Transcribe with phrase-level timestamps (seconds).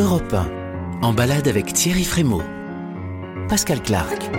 [0.00, 2.42] Europe 1, en balade avec Thierry Frémaux.
[3.50, 4.30] Pascal Clark.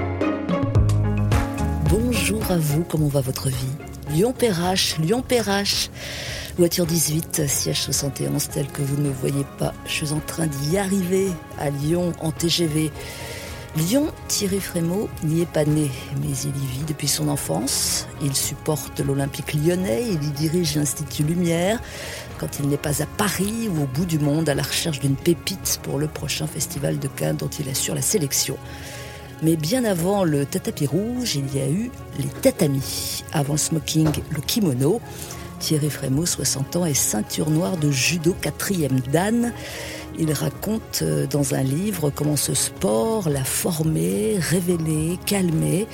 [1.87, 3.75] Bonjour à vous, comment va votre vie?
[4.09, 5.91] Lyon-Perrache, Lyon-Perrache.
[6.57, 9.75] Voiture 18, siège 71, tel que vous ne voyez pas.
[9.85, 11.27] Je suis en train d'y arriver
[11.59, 12.91] à Lyon en TGV.
[13.77, 15.89] Lyon, Thierry Frémaux n'y est pas né,
[16.21, 18.05] mais il y vit depuis son enfance.
[18.21, 21.79] Il supporte l'Olympique lyonnais, il y dirige l'Institut Lumière
[22.37, 25.15] quand il n'est pas à Paris ou au bout du monde à la recherche d'une
[25.15, 28.57] pépite pour le prochain festival de Cannes dont il assure la sélection.
[29.41, 33.23] Mais bien avant le tatami rouge, il y a eu les tatamis.
[33.31, 34.99] Avant le smoking, le kimono.
[35.59, 39.53] Thierry Frémaux, 60 ans, et ceinture noire de judo quatrième dan.
[40.21, 45.87] Il raconte euh, dans un livre comment ce sport l'a formé, révélé, calmé,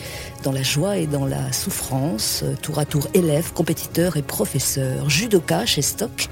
[0.44, 5.10] dans la joie et dans la souffrance, euh, tour à tour élève, compétiteur et professeur.
[5.10, 6.28] Judoka chez Stock,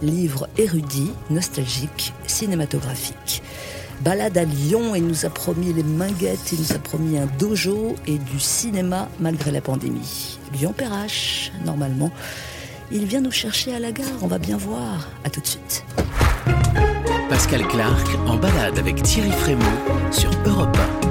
[0.00, 3.42] livre érudit, nostalgique, cinématographique.
[4.02, 7.96] Balade à Lyon, il nous a promis les minguettes, il nous a promis un dojo
[8.06, 10.38] et du cinéma malgré la pandémie.
[10.54, 12.12] Lyon-Perrache, normalement.
[12.92, 15.08] Il vient nous chercher à la gare, on va bien voir.
[15.24, 15.84] À tout de suite.
[17.30, 19.62] Pascal Clark en balade avec Thierry Frémaux
[20.10, 21.10] sur Europe 1.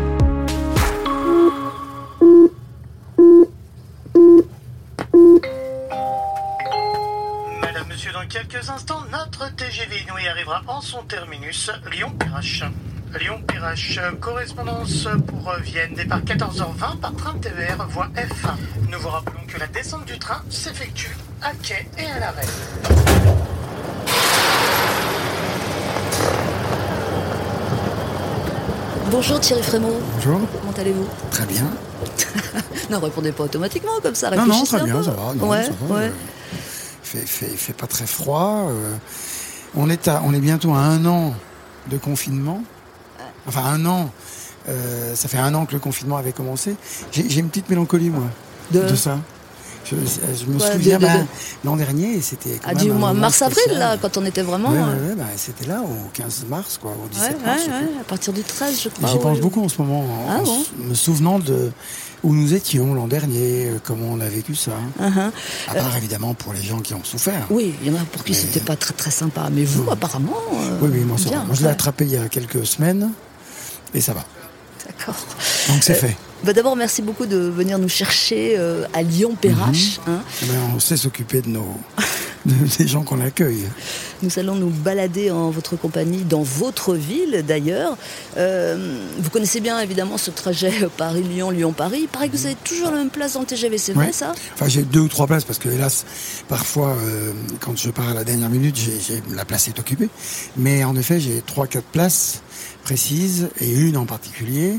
[7.61, 12.65] Madame, Monsieur, dans quelques instants, notre TGV nous y arrivera en son terminus Lyon-Perrache.
[13.17, 18.45] Lyon-Perrache, correspondance pour Vienne, départ 14h20 par train TVR, voie F.
[18.89, 22.45] Nous vous rappelons que la descente du train s'effectue à quai et à l'arrêt.
[29.11, 29.99] Bonjour Thierry Frémaux.
[30.15, 30.39] Bonjour.
[30.61, 31.07] Comment allez-vous?
[31.31, 31.65] Très bien.
[32.89, 34.31] Non, répondez pas automatiquement comme ça.
[34.35, 35.33] Non, non, très bien, ça va.
[35.35, 36.01] non, ouais, ça va, ouais.
[36.05, 36.09] euh,
[37.03, 38.65] fait, fait, fait pas très froid.
[38.69, 38.95] euh,
[39.75, 41.35] on, est à, on est bientôt à un an
[41.91, 42.63] de confinement.
[43.47, 44.09] Enfin, un an.
[44.69, 46.75] euh, ça fait un an que le confinement avait commencé.
[47.11, 48.23] J'ai j'ai une petite mélancolie, moi,
[48.71, 49.19] De- de, ça.
[49.85, 51.25] Je, je me Ouais, souviens, ben,
[51.63, 52.51] l'an dernier, c'était.
[52.61, 54.69] quand Ah, même du mois mars-avril, là, quand on était vraiment.
[54.69, 57.61] Ouais, ouais, euh, ben, c'était là, au 15 mars, quoi, au 17 ouais, mars.
[57.99, 59.09] à partir du 13, je crois.
[59.09, 59.41] J'y pense ouais.
[59.41, 61.71] beaucoup en ce moment, en, Ah en bon s- me souvenant de
[62.23, 64.71] où nous étions l'an dernier, euh, comment on a vécu ça.
[65.01, 65.31] Uh-huh.
[65.69, 67.47] À part évidemment pour les gens qui ont souffert.
[67.49, 69.49] Oui, il y en a pour qui c'était pas très très sympa.
[69.51, 70.35] Mais vous, apparemment.
[70.53, 71.45] euh, Oui, oui, moi ça bien, va.
[71.45, 73.09] Moi je l'ai attrapé il y a quelques semaines
[73.93, 74.25] et ça va.
[74.85, 75.15] D'accord.
[75.69, 76.17] Donc c'est Euh, fait.
[76.43, 79.99] Bah, D'abord, merci beaucoup de venir nous chercher euh, à Lyon-Perrache.
[80.07, 80.13] Mhm.
[80.15, 80.21] hein.
[80.75, 81.67] On sait s'occuper de nos
[82.45, 83.65] de- des gens qu'on accueille.
[84.23, 87.97] Nous allons nous balader en votre compagnie dans votre ville d'ailleurs.
[88.37, 91.99] Euh, vous connaissez bien évidemment ce trajet Paris-Lyon, Lyon-Paris.
[92.03, 94.13] Il paraît que vous avez toujours la même place dans le TGV, c'est vrai Ouais.
[94.13, 94.33] ça?
[94.53, 96.05] Enfin j'ai deux ou trois places parce que hélas
[96.47, 98.77] parfois euh, quand je pars à la dernière minute
[99.35, 100.07] la place est occupée.
[100.55, 102.41] Mais en effet j'ai trois quatre places
[102.85, 104.75] précises et une en particulier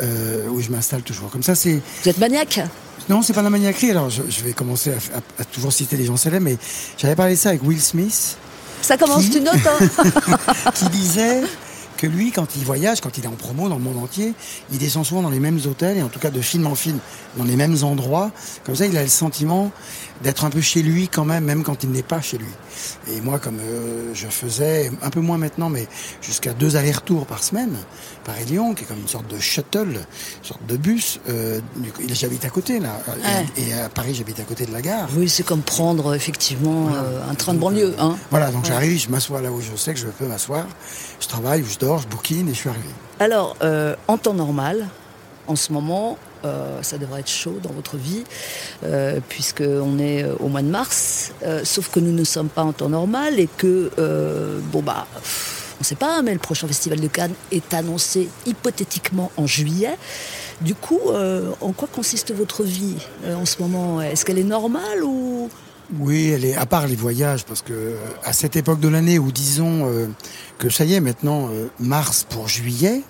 [0.00, 1.30] euh, où je m'installe toujours.
[1.30, 2.60] Comme ça c'est Vous êtes maniaque
[3.08, 3.90] Non, c'est pas la maniaquerie.
[3.90, 6.56] Alors, je, je vais commencer à, à- à toujours citer des gens célèbres, mais
[6.96, 8.36] j'avais parlé de ça avec Will Smith,
[8.82, 10.12] Ça commence, Qui tu notes hein
[10.74, 11.42] qui disait
[11.96, 14.32] que lui, quand il voyage, quand il est en promo dans le monde entier,
[14.70, 16.98] il descend souvent dans les mêmes hôtels, et en tout cas de film en film,
[17.36, 18.30] dans les mêmes endroits.
[18.64, 19.72] Comme ça, il a le sentiment
[20.22, 22.46] d'être un peu chez lui quand même, même quand il n'est pas chez lui.
[23.12, 25.88] Et moi, comme euh, je faisais, un peu moins maintenant, mais
[26.22, 27.74] jusqu'à deux allers-retours par semaine,
[28.28, 29.96] Paris-Lyon, qui est comme une sorte de shuttle,
[30.40, 31.60] une sorte de bus, euh,
[32.12, 33.00] j'habite à côté, là.
[33.08, 33.46] Ouais.
[33.56, 35.08] Et, et à Paris, j'habite à côté de la gare.
[35.16, 37.94] Oui, c'est comme prendre effectivement euh, un train de banlieue.
[37.98, 38.16] Hein.
[38.30, 40.66] Voilà, donc j'arrive, je m'assois là où je sais que je peux m'asseoir.
[41.20, 42.90] Je travaille, je dors, je bouquine et je suis arrivé.
[43.18, 44.86] Alors, euh, en temps normal,
[45.46, 48.24] en ce moment, euh, ça devrait être chaud dans votre vie,
[48.84, 52.62] euh, puisqu'on est euh, au mois de mars, euh, sauf que nous ne sommes pas
[52.62, 56.40] en temps normal et que, euh, bon bah, pff, on ne sait pas, mais le
[56.40, 59.96] prochain festival de Cannes est annoncé hypothétiquement en juillet.
[60.60, 64.02] Du coup, euh, en quoi consiste votre vie euh, en ce moment?
[64.02, 65.48] Est-ce qu'elle est normale ou...
[66.00, 69.20] Oui, elle est à part les voyages, parce que euh, à cette époque de l'année
[69.20, 69.88] où disons
[70.58, 71.48] que ça y est maintenant
[71.78, 73.02] mars pour juillet,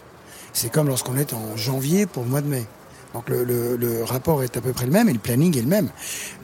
[0.52, 2.66] c'est comme lorsqu'on est en janvier pour le mois de mai.
[3.14, 5.88] Donc le rapport est à peu près le même et le planning est le même.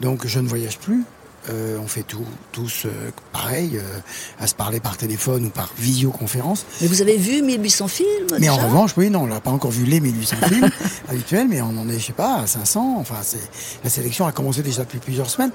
[0.01, 1.03] Donc je ne voyage plus.
[1.49, 3.99] Euh, on fait tout, tous euh, pareil, euh,
[4.39, 6.65] à se parler par téléphone ou par visioconférence.
[6.81, 8.07] Mais vous avez vu 1800 films
[8.39, 10.69] Mais en revanche, oui, non, on n'a pas encore vu les 1800 films
[11.07, 12.95] habituels, mais on en est, je sais pas, à 500.
[12.97, 13.37] Enfin, c'est
[13.83, 15.51] la sélection a commencé déjà depuis plusieurs semaines,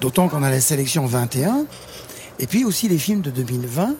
[0.00, 1.66] d'autant qu'on a la sélection 21,
[2.38, 3.94] et puis aussi les films de 2020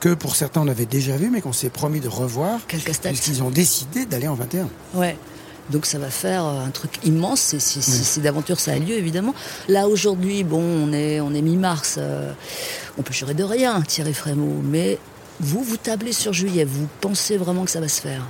[0.00, 3.42] que pour certains on avait déjà vu, mais qu'on s'est promis de revoir, Quel puisqu'ils
[3.42, 4.68] ont décidé d'aller en 21.
[4.94, 5.16] Ouais.
[5.70, 8.78] Donc ça va faire euh, un truc immense si, si, si- si d'aventure ça a
[8.78, 9.34] lieu évidemment.
[9.68, 12.32] Là aujourd'hui, bon, on est, on est mi-mars, euh,
[12.98, 14.98] on peut jurer de rien, Thierry Frémaux, mais
[15.40, 18.22] Vous, vous tablez sur juillet, vous pensez vraiment que ça va se faire?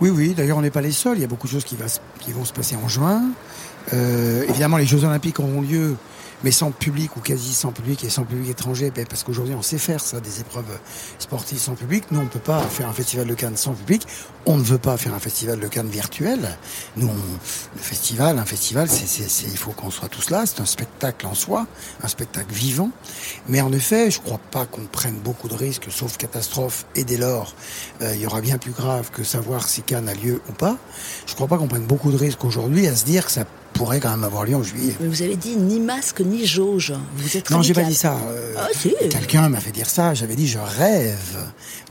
[0.00, 1.76] Oui, oui, d'ailleurs on n'est pas les seuls, il y a beaucoup de choses qui,
[1.76, 1.86] va,
[2.20, 3.22] qui vont se passer en juin.
[3.94, 5.96] Euh, évidemment, les Jeux Olympiques auront lieu
[6.44, 9.62] mais sans public ou quasi sans public et sans public étranger, ben, parce qu'aujourd'hui on
[9.62, 10.78] sait faire ça, des épreuves
[11.18, 12.04] sportives sans public.
[12.10, 14.06] Nous, on ne peut pas faire un festival de Cannes sans public.
[14.46, 16.58] On ne veut pas faire un festival de Cannes virtuel.
[16.96, 20.44] Nous, le festival, un festival, c'est, il faut qu'on soit tous là.
[20.46, 21.66] C'est un spectacle en soi,
[22.02, 22.90] un spectacle vivant.
[23.48, 26.86] Mais en effet, je ne crois pas qu'on prenne beaucoup de risques, sauf catastrophe.
[26.96, 27.54] Et dès lors,
[28.02, 30.76] euh, il y aura bien plus grave que savoir si Cannes a lieu ou pas.
[31.26, 33.44] Je ne crois pas qu'on prenne beaucoup de risques aujourd'hui à se dire que ça
[33.72, 34.94] pourrait quand même avoir lieu en juillet.
[35.00, 36.94] Mais vous avez dit ni masque ni jauge.
[37.16, 38.16] Vous êtes Non, j'ai pas dit ça.
[38.28, 38.94] Euh, ah, si.
[39.10, 40.14] Quelqu'un m'a fait dire ça.
[40.14, 41.38] J'avais dit je rêve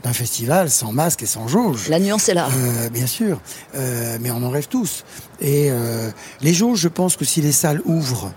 [0.02, 1.88] d'un festival sans masque et sans jauge.
[1.88, 2.48] La nuance est là.
[2.52, 3.40] Euh, bien sûr,
[3.74, 5.04] euh, mais on en rêve tous.
[5.40, 8.32] Et euh, les jauges, je pense que si les salles ouvrent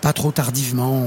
[0.00, 1.06] pas trop tardivement,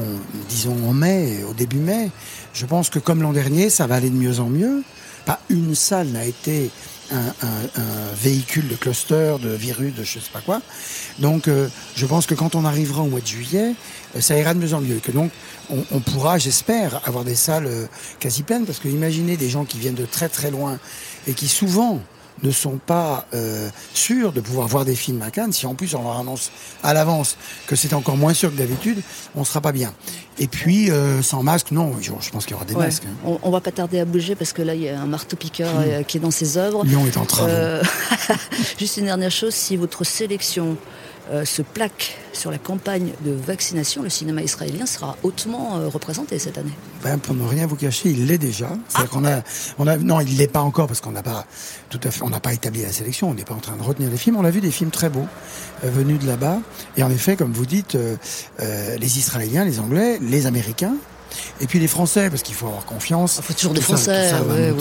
[0.49, 2.09] disons en mai, au début mai,
[2.53, 4.83] je pense que comme l'an dernier, ça va aller de mieux en mieux.
[5.25, 6.71] Pas une salle n'a été
[7.11, 10.61] un, véhicule de cluster, de virus, de je sais pas quoi.
[11.19, 13.73] Donc, euh, je pense que quand on arrivera au mois de juillet,
[14.15, 14.99] euh, ça ira de mieux en mieux.
[14.99, 15.31] Que donc,
[15.69, 17.85] on, pourra, j'espère, avoir des salles euh,
[18.19, 20.79] quasi pleines, parce que imaginez des gens qui viennent de très très loin
[21.27, 22.01] et qui souvent
[22.43, 25.93] ne sont pas euh, sûrs de pouvoir voir des films à Cannes, si en plus
[25.95, 26.51] on leur annonce
[26.83, 29.01] à l'avance que c'est encore moins sûr que d'habitude,
[29.35, 29.93] on sera pas bien.
[30.39, 33.03] Et puis, euh, sans masque, non, je, pense qu'il y aura des masques.
[33.05, 33.15] Hein.
[33.25, 35.73] On, on, va pas tarder à bouger parce que là, il y a un marteau-piqueur
[35.73, 35.83] hmm.
[35.85, 36.83] euh, qui est dans ses œuvres.
[36.83, 37.47] Lyon est en train.
[38.79, 40.77] Juste une dernière chose, si votre sélection
[41.29, 46.39] euh, se plaque sur la campagne de vaccination, le cinéma israélien sera hautement euh, représenté
[46.39, 46.73] cette année.
[47.03, 48.69] Ben, pour ne rien vous cacher, il l'est déjà.
[48.95, 49.03] Ah.
[49.03, 49.43] a,
[49.77, 51.45] on a, non, il l'est pas encore parce qu'on n'a pas
[51.89, 53.29] tout à fait, on n'a pas établi la sélection.
[53.29, 54.37] On n'est pas en train de retenir les films.
[54.37, 55.27] On a vu des films très beaux
[55.83, 56.59] euh, venus de là-bas.
[56.97, 57.97] Et en effet, comme vous dites,
[58.59, 60.95] les Israéliens, les Anglais, les Américains
[61.59, 63.37] et puis les Français, parce qu'il faut avoir confiance.
[63.37, 64.31] Il faut toujours des Français.
[64.33, 64.71] Euh,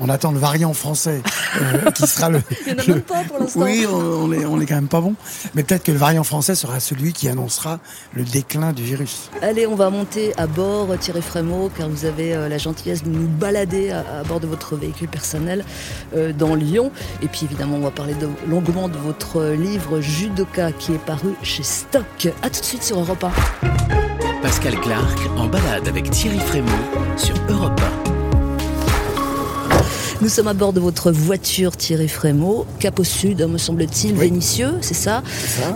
[0.00, 1.22] on attend le variant français
[1.60, 2.40] euh, qui sera le.
[2.66, 3.60] Il n'y en a même pas pour l'instant.
[3.60, 5.14] Oui, on, est, on est quand même pas bon.
[5.54, 7.80] Mais peut-être que le variant français sera celui qui annoncera
[8.14, 9.30] le déclin du virus.
[9.42, 13.10] Allez, on va monter à bord, Thierry Frémaux, car vous avez euh, la gentillesse de
[13.10, 15.64] nous balader à, bord de votre véhicule personnel
[16.38, 16.90] dans Lyon.
[17.22, 18.14] Et puis évidemment, on va parler
[18.46, 22.28] longuement de votre livre Judoka qui est paru chez Stock.
[22.42, 24.01] A tout de suite sur Europe 1.
[24.42, 26.68] Pascal Clark en balade avec Thierry Frémaux
[27.16, 27.80] sur Europe
[29.70, 29.72] 1.
[30.20, 34.74] Nous sommes à bord de votre voiture Thierry Frémaux, cap au sud, me semble-t-il, Vénitieux,
[34.80, 35.22] c'est ça,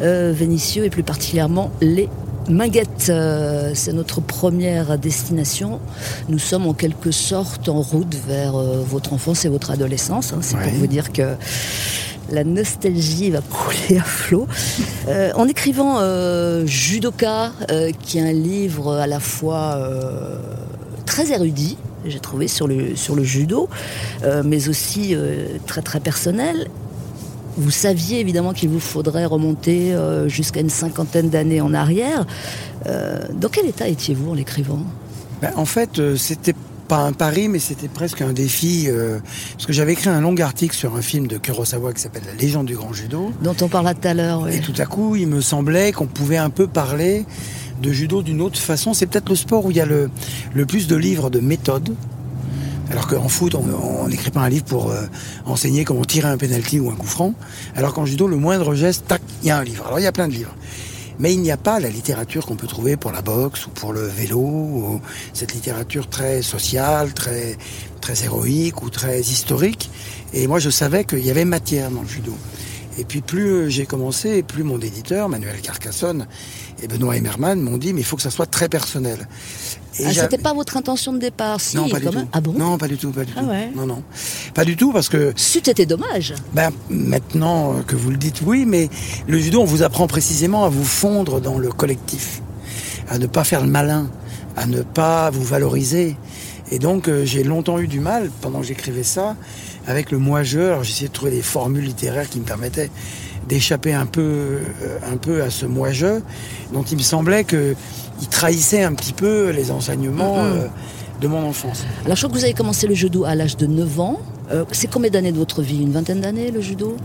[0.02, 2.08] euh, Vénitieux et plus particulièrement les
[2.48, 5.80] Minguettes, euh, c'est notre première destination.
[6.28, 10.32] Nous sommes en quelque sorte en route vers euh, votre enfance et votre adolescence.
[10.32, 10.38] Hein.
[10.42, 11.34] C'est pour vous dire que
[12.30, 14.46] la nostalgie va couler à flot.
[15.08, 19.78] Euh, en écrivant euh, Judoka, euh, qui est un livre à la fois
[21.04, 23.68] très érudit, j'ai trouvé sur le, sur le judo,
[24.44, 25.16] mais aussi
[25.66, 26.68] très très personnel.
[27.56, 29.94] Vous saviez évidemment qu'il vous faudrait remonter
[30.26, 32.26] jusqu'à une cinquantaine d'années en arrière.
[32.84, 34.80] dans quel état étiez-vous en l'écrivant?
[35.42, 36.54] Ben, En fait, c'était
[36.86, 38.86] pas un pari, mais c'était presque un défi.
[38.88, 39.18] Euh,
[39.52, 42.34] parce que j'avais écrit un long article sur un film de Kurosawa qui s'appelle La
[42.34, 43.32] légende du grand judo.
[43.42, 44.48] Dont on parla tout à l'heure.
[44.48, 47.24] Et tout à coup, il me semblait qu'on pouvait un peu parler
[47.82, 48.94] de judo d'une autre façon.
[48.94, 50.10] C'est peut-être le sport où il y a le,
[50.54, 51.94] le plus de livres de méthode.
[52.90, 55.06] Alors qu'en foot, on n'écrit pas un livre pour euh,
[55.44, 57.34] enseigner comment tirer un penalty ou un coup franc.
[57.74, 59.84] Alors qu'en judo, le moindre geste, tac, il y a un livre.
[59.86, 60.54] Alors il y a plein de livres.
[61.18, 63.92] Mais il n'y a pas la littérature qu'on peut trouver pour la boxe ou pour
[63.92, 65.00] le vélo, ou
[65.32, 67.56] cette littérature très sociale, très,
[68.00, 69.90] très héroïque ou très historique.
[70.32, 72.34] Et moi, je savais qu'il y avait matière dans le judo.
[72.98, 76.26] Et puis plus j'ai commencé, plus mon éditeur, Manuel Carcassonne,
[76.82, 79.28] et Benoît Emmerman m'ont dit, mais il faut que ça soit très personnel.
[80.04, 82.28] Ah, c'était pas votre intention de départ, si, non, pas du tout.
[82.32, 83.46] Ah bon Non, pas du tout, pas du ah tout.
[83.46, 83.70] Ouais.
[83.74, 84.02] Non, non,
[84.54, 85.32] pas du tout parce que.
[85.36, 86.34] C'eût été dommage.
[86.52, 88.88] Ben maintenant que vous le dites, oui, mais
[89.26, 92.42] le judo, on vous apprend précisément à vous fondre dans le collectif,
[93.08, 94.10] à ne pas faire le malin,
[94.56, 96.16] à ne pas vous valoriser.
[96.72, 99.36] Et donc euh, j'ai longtemps eu du mal pendant que j'écrivais ça
[99.86, 100.58] avec le moi-je.
[100.58, 102.90] Alors j'essayais de trouver des formules littéraires qui me permettaient
[103.48, 106.20] d'échapper un peu, euh, un peu à ce moi-je,
[106.72, 107.44] dont il me semblait
[108.18, 110.56] qu'il trahissait un petit peu les enseignements mm-hmm.
[110.56, 110.68] euh,
[111.20, 111.84] de mon enfance.
[112.04, 114.20] Alors je crois que vous avez commencé le judo à l'âge de 9 ans.
[114.50, 115.82] Euh, c'est combien d'années de votre vie?
[115.82, 116.96] Une vingtaine d'années le judo?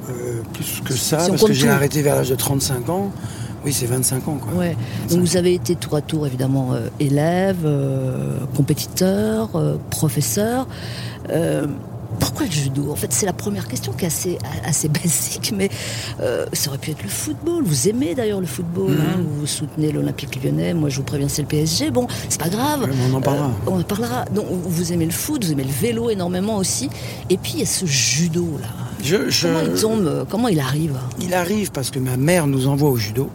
[0.53, 3.11] Plus que ça, parce que j'ai arrêté vers l'âge de 35 ans.
[3.63, 4.39] Oui, c'est 25 ans.
[4.41, 4.53] Quoi.
[4.53, 4.75] Ouais.
[5.09, 7.67] Donc vous avez été tour à tour évidemment élève,
[8.55, 9.49] compétiteur,
[9.91, 10.67] professeur
[12.19, 12.91] pourquoi le judo?
[12.91, 15.69] En fait, c'est la première question qui est assez, assez basique, mais
[16.21, 17.63] euh, ça aurait pu être le football.
[17.65, 19.25] Vous aimez d'ailleurs le football, hein, Mhm.
[19.39, 21.91] vous soutenez l'Olympique lyonnais, moi je vous préviens, c'est le PSG.
[21.91, 22.89] Bon, c'est pas grave.
[23.11, 23.45] On en parlera.
[23.47, 24.25] Euh, on en parlera.
[24.25, 26.89] Donc, vous aimez le foot, vous aimez le vélo énormément aussi.
[27.29, 28.67] Et puis, il y a ce judo, là.
[29.03, 30.25] Je, je- Comment il tombe?
[30.29, 30.97] Comment il arrive?
[31.19, 33.29] Il arrive parce que ma mère nous envoie au judo.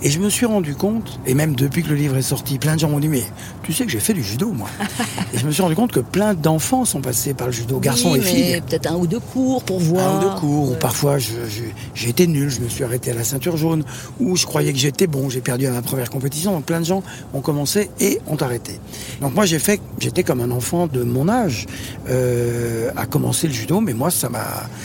[0.00, 2.74] Et je me suis rendu compte, et même depuis que le livre est sorti, plein
[2.74, 3.24] de gens m'ont dit Mais
[3.64, 4.68] tu sais que j'ai fait du judo, moi.
[5.34, 8.12] et je me suis rendu compte que plein d'enfants sont passés par le judo, garçons
[8.12, 8.60] Oui, et filles.
[8.68, 10.14] Peut-être un ou deux cours pour voir.
[10.14, 10.78] Un ou deux cours, ou Ouais.
[10.78, 13.82] parfois j'ai été nul, je me suis arrêté à la ceinture jaune,
[14.20, 16.52] ou je croyais que j'étais bon, j'ai perdu à ma première compétition.
[16.52, 17.02] Donc plein de gens
[17.34, 18.78] ont commencé et ont arrêté.
[19.20, 21.66] Donc moi j'ai fait, j'étais comme un enfant de mon âge
[22.08, 24.44] euh, à commencer le judo, mais moi ça m'a,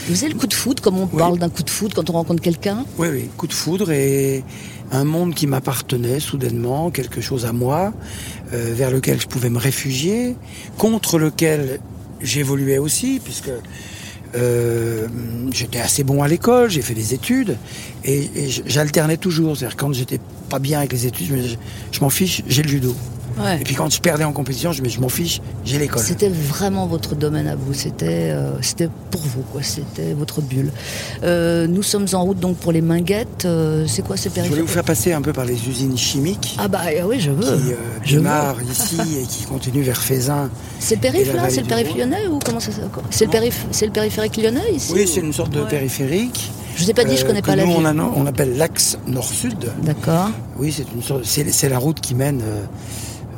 [0.09, 1.19] Vous avez le coup de foot, comme on Oui.
[1.19, 2.85] parle d'un coup de foot quand on rencontre quelqu'un?
[2.97, 4.43] Oui oui, coup de foudre et
[4.93, 7.93] un monde qui m'appartenait soudainement, quelque chose à moi,
[8.53, 10.35] euh, vers lequel je pouvais me réfugier,
[10.77, 11.79] contre lequel
[12.21, 13.49] j'évoluais aussi, puisque
[14.35, 15.07] euh,
[15.51, 17.57] j'étais assez bon à l'école, j'ai fait des études,
[18.05, 18.29] et,
[18.67, 19.57] j'alternais toujours.
[19.57, 20.19] C'est-à-dire quand j'étais
[20.49, 21.57] pas bien avec les études,
[21.91, 22.95] je m'en fiche, j'ai le judo.
[23.37, 23.59] Ouais.
[23.61, 26.03] Et puis quand je perdais en compétition, je me je m'en fiche, j'ai l'école.
[26.03, 29.61] C'était vraiment votre domaine à vous, c'était euh, c'était pour vous, quoi.
[29.63, 30.71] c'était votre bulle.
[31.23, 33.45] Euh, nous sommes en route donc pour les Minguettes.
[33.45, 35.97] Euh, c'est quoi ce Je voulais périphérique vous faire passer un peu par les usines
[35.97, 36.55] chimiques.
[36.59, 37.41] Ah bah euh, oui, je veux.
[37.43, 38.71] qui euh, je veux.
[38.71, 40.49] ici et qui continuent vers Fézin.
[40.79, 41.49] C'est le périph' là?
[41.49, 44.73] C'est le périph' lyonnais ou comment ça s'appelle C'est le, périph- c'est le périphérique lyonnais
[44.75, 45.67] ici Oui, ou- c'est une sorte de Ouais.
[45.67, 46.51] périphérique.
[46.75, 47.85] Je vous ai pas dit, je euh, connais que pas la nous, ville.
[47.85, 49.71] on, a- on appelle l'axe nord-sud.
[49.83, 50.29] D'accord.
[50.57, 52.41] Oui, c'est une sorte, c'est la route qui mène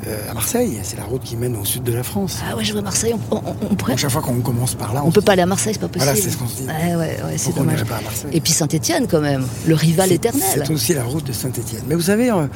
[0.08, 0.80] euh, à Marseille.
[0.84, 2.38] C'est la route qui mène au sud de la France.
[2.50, 3.14] Ah ouais, je vois Marseille.
[3.32, 5.26] On, on- on pourrait- Donc, chaque fois qu'on commence par là, on se peut dit,
[5.26, 6.06] pas aller à Marseille, c'est pas possible.
[6.06, 6.68] Voilà, c'est ce qu'on se dit.
[6.68, 7.84] Ouais, ouais, ouais, c'est on dommage.
[7.86, 10.44] pas à Marseille Et puis Saint-Étienne quand même, le rival éternel.
[10.66, 11.84] C'est aussi la route de Saint-Étienne.
[11.88, 12.48] Mais vous savez, euh,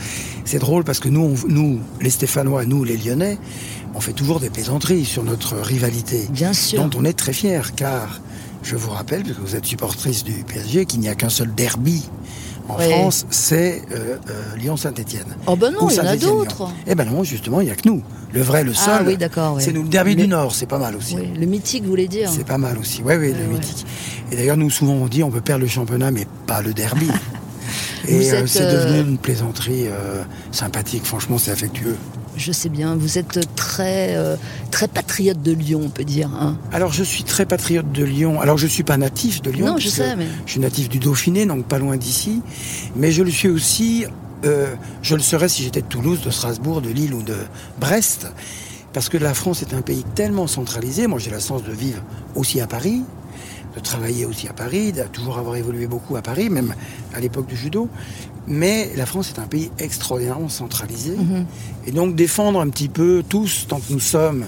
[0.45, 3.37] c'est drôle parce que nous, on- nous, les Stéphanois, nous, les Lyonnais,
[3.95, 6.27] on fait toujours des plaisanteries sur notre rivalité.
[6.31, 6.83] Bien sûr.
[6.87, 8.21] dont on est très fier, car
[8.61, 11.53] je vous rappelle, parce que vous êtes supportrice du PSG, qu'il n'y a qu'un seul
[11.55, 12.03] derby
[12.69, 12.89] en Oui.
[12.89, 15.25] France, c'est euh, euh, Lyon-Saint-Etienne.
[15.47, 16.69] Oh ben non, il y en a d'autres.
[16.87, 18.01] Eh ben non, justement, il n'y a que nous.
[18.31, 19.63] Le vrai, le Ah seul, oui, d'accord, oui.
[19.63, 19.83] c'est nous.
[19.83, 21.15] Le derby du Nord, c'est pas mal aussi.
[21.15, 23.01] Oui, le mythique, vous voulez dire C'est pas mal aussi.
[23.03, 23.85] Oui, oui, le mythique.
[24.31, 27.09] Et d'ailleurs, nous, souvent, on dit on peut perdre le championnat, mais pas le derby.
[28.07, 29.87] Et euh, c'est devenu une plaisanterie
[30.51, 31.05] sympathique.
[31.05, 31.97] Franchement, c'est affectueux.
[32.37, 34.35] Je sais bien, vous êtes très, euh,
[34.71, 36.29] très patriote de Lyon, on peut dire.
[36.39, 36.57] hein.
[36.71, 38.39] Alors, je suis très patriote de Lyon.
[38.39, 39.65] Alors, je suis pas natif de Lyon.
[39.67, 42.41] Non, je sais, mais- Je suis natif du Dauphiné, donc pas loin d'ici.
[42.95, 44.05] Mais je le suis aussi.
[44.45, 47.35] euh, je le serais si j'étais de Toulouse, de Strasbourg, de Lille ou de
[47.77, 48.27] Brest.
[48.93, 51.07] Parce que la France est un pays tellement centralisé.
[51.07, 52.01] Moi, j'ai la chance de vivre
[52.35, 53.01] aussi à Paris,
[53.75, 56.73] de travailler aussi à Paris, de toujours avoir évolué beaucoup à Paris, même
[57.13, 57.89] à l'époque du judo.
[58.47, 61.15] Mais la France est un pays extraordinairement centralisé.
[61.15, 61.45] Mhm.
[61.85, 64.45] Et donc défendre un petit peu tous, tant que nous sommes.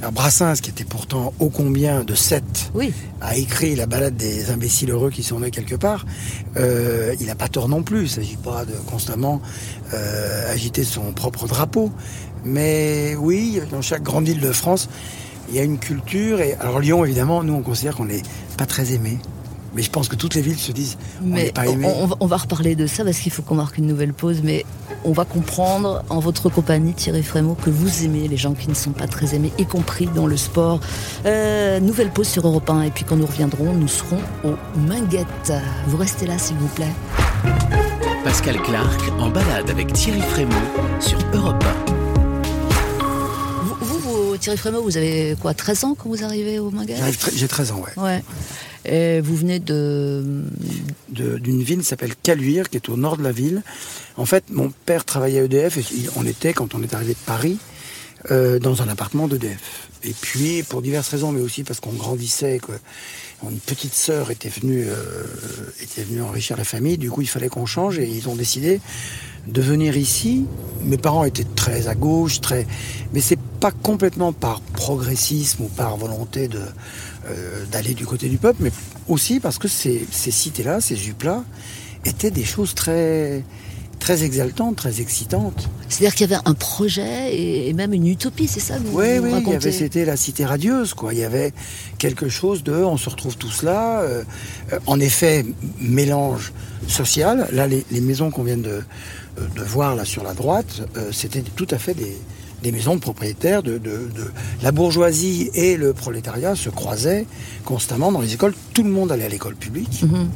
[0.00, 4.50] Alors Brassens, qui était pourtant ô combien de sept, Oui, a écrit la balade des
[4.50, 6.06] imbéciles heureux qui sont nés quelque part.
[6.56, 7.98] Euh, il n'a pas tort non plus.
[7.98, 9.42] Il ne s'agit pas de constamment
[9.92, 11.90] euh, agiter son propre drapeau.
[12.44, 14.88] Mais oui, dans chaque grande ville de France,
[15.50, 16.40] il y a une culture.
[16.40, 18.22] Et alors Lyon, évidemment, nous on considère qu'on n'est
[18.56, 19.18] pas très aimé.
[19.74, 21.86] Mais je pense que toutes les villes se disent on n'est mais pas on, aimé.
[21.96, 24.40] on va, on va reparler de ça parce qu'il faut qu'on marque une nouvelle pause.
[24.42, 24.64] Mais
[25.04, 28.74] on va comprendre en votre compagnie, Thierry Frémaux, que vous aimez les gens qui ne
[28.74, 30.80] sont pas très aimés, y compris dans le sport.
[31.26, 35.52] Euh, nouvelle pause sur Europe 1 et puis quand nous reviendrons, nous serons aux Minguettes.
[35.86, 36.92] Vous restez là, s'il vous plaît.
[38.24, 40.52] Pascal Clark en balade avec Thierry Frémaux
[41.00, 41.89] sur Europe Vous, vous, vous,
[44.40, 47.82] Thierry Frémaux, vous avez quoi, 13 ans quand vous arrivez J'arrive très- J'ai 13 ans,
[47.96, 48.02] ouais.
[48.02, 48.24] Ouais.
[48.86, 50.24] Et vous venez de.
[51.10, 53.62] d'une ville qui s'appelle Caluire, qui est au nord de la ville.
[54.16, 55.84] En fait, mon père travaillait à EDF et
[56.16, 57.58] on était, quand on est arrivé de Paris,
[58.30, 59.88] euh, dans un appartement d'EDF.
[60.02, 62.72] Et puis, pour diverses raisons, mais aussi parce qu'on grandissait, que
[63.50, 65.24] une petite sœur était venue, euh,
[65.82, 68.80] était venue enrichir la famille, du coup, il fallait qu'on change et ils ont décidé
[69.52, 70.46] de venir ici.
[70.84, 72.66] Mes parents étaient très à gauche, très,
[73.12, 76.60] mais c'est pas complètement par progressisme ou par volonté de
[77.28, 78.72] euh, d'aller du côté du peuple, mais
[79.08, 81.44] aussi parce que ces, ces cités-là, ces UP-là,
[82.06, 83.42] étaient des choses très
[83.98, 85.68] très exaltantes, très excitantes.
[85.90, 88.98] C'est-à-dire qu'il y avait un projet et, et même une utopie, c'est ça que vous,
[88.98, 91.12] Oui, vous oui, racontez avait, c'était la cité radieuse, quoi.
[91.12, 91.52] Il y avait
[91.98, 94.00] quelque chose de, on se retrouve tous là.
[94.00, 94.24] euh,
[94.72, 95.44] euh, en effet,
[95.78, 96.54] mélange
[96.88, 97.46] social.
[97.52, 98.82] Là, les, les maisons qu'on vient de,
[99.36, 102.16] de voir là sur la droite, euh, c'était tout à fait des,
[102.62, 103.62] des maisons de propriétaires.
[103.62, 104.30] De, de, de-
[104.62, 107.26] la bourgeoisie et le prolétariat se croisaient
[107.64, 108.54] constamment dans les écoles.
[108.74, 110.02] Tout le monde allait à l'école publique.
[110.02, 110.28] Mhm.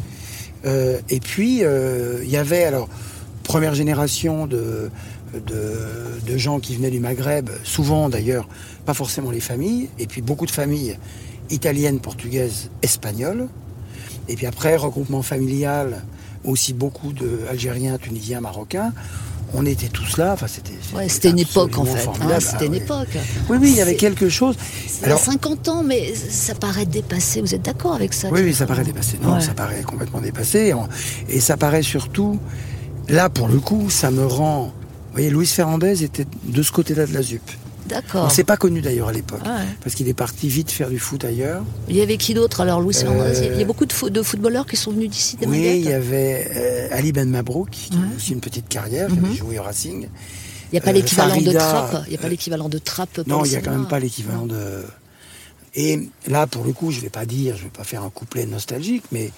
[0.67, 2.89] Euh, et puis, euh, il y avait alors
[3.43, 4.89] première génération de,
[5.35, 5.73] de,
[6.27, 8.49] de gens qui venaient du Maghreb, souvent d'ailleurs,
[8.87, 10.97] pas forcément les familles, et puis beaucoup de familles
[11.51, 13.49] italienne, portugaise, espagnole.
[14.29, 16.03] Et puis après, regroupement familial,
[16.45, 18.93] aussi beaucoup d'Algériens, Tunisiens, Marocains.
[19.57, 20.33] On était tous là.
[20.33, 20.73] Enfin, c'était.
[20.97, 22.09] Ouais, c'était une époque en fait.
[22.09, 22.79] hein, c'était Ah une oui.
[22.79, 23.09] époque.
[23.49, 24.57] Oui, oui, il y avait quelque chose.
[25.03, 27.41] Il y a 50 ans, mais ça paraît dépassé.
[27.41, 29.17] Vous êtes d'accord avec ça Oui, oui, ça paraît dépassé.
[29.23, 29.41] Non, Ouais.
[29.41, 30.73] ça paraît complètement dépassé.
[31.29, 32.39] Et ça paraît surtout,
[33.09, 34.65] là, pour le coup, ça me rend.
[34.65, 34.73] Vous
[35.21, 37.43] voyez, Luis Ferrandez était de ce côté-là de la ZUP.
[37.87, 38.25] D'accord.
[38.27, 39.41] On s'est pas connu d'ailleurs à l'époque.
[39.45, 39.65] Ah ouais.
[39.83, 41.63] Parce qu'il est parti vite faire du foot ailleurs.
[41.89, 44.23] Il y avait qui d'autre alors, Louis Euh, Il y a beaucoup de, fo- de
[44.23, 47.69] footballeurs qui sont venus d'ici, des Oui, Maguettes il y avait euh, Ali Ben Mabrouk,
[47.71, 47.99] qui Ouais.
[48.13, 49.25] a aussi une petite carrière, qui Mhm.
[49.27, 50.03] avait joué au Racing.
[50.03, 52.03] Il n'y a pas euh, l'équivalent de trappe.
[52.07, 53.21] Il n'y a pas euh, l'équivalent de trappe.
[53.27, 54.83] Non, il n'y a quand même pas l'équivalent de.
[55.77, 58.47] Et là, pour le coup, je vais pas dire, je vais pas faire un couplet
[58.47, 59.31] nostalgique, mais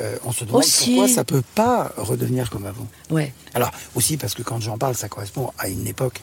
[0.00, 0.94] euh, on se demande Aussi.
[0.94, 2.86] pourquoi ça peut pas redevenir comme avant.
[3.10, 3.32] Ouais.
[3.54, 6.20] Alors aussi parce que quand j'en parle, ça correspond à une époque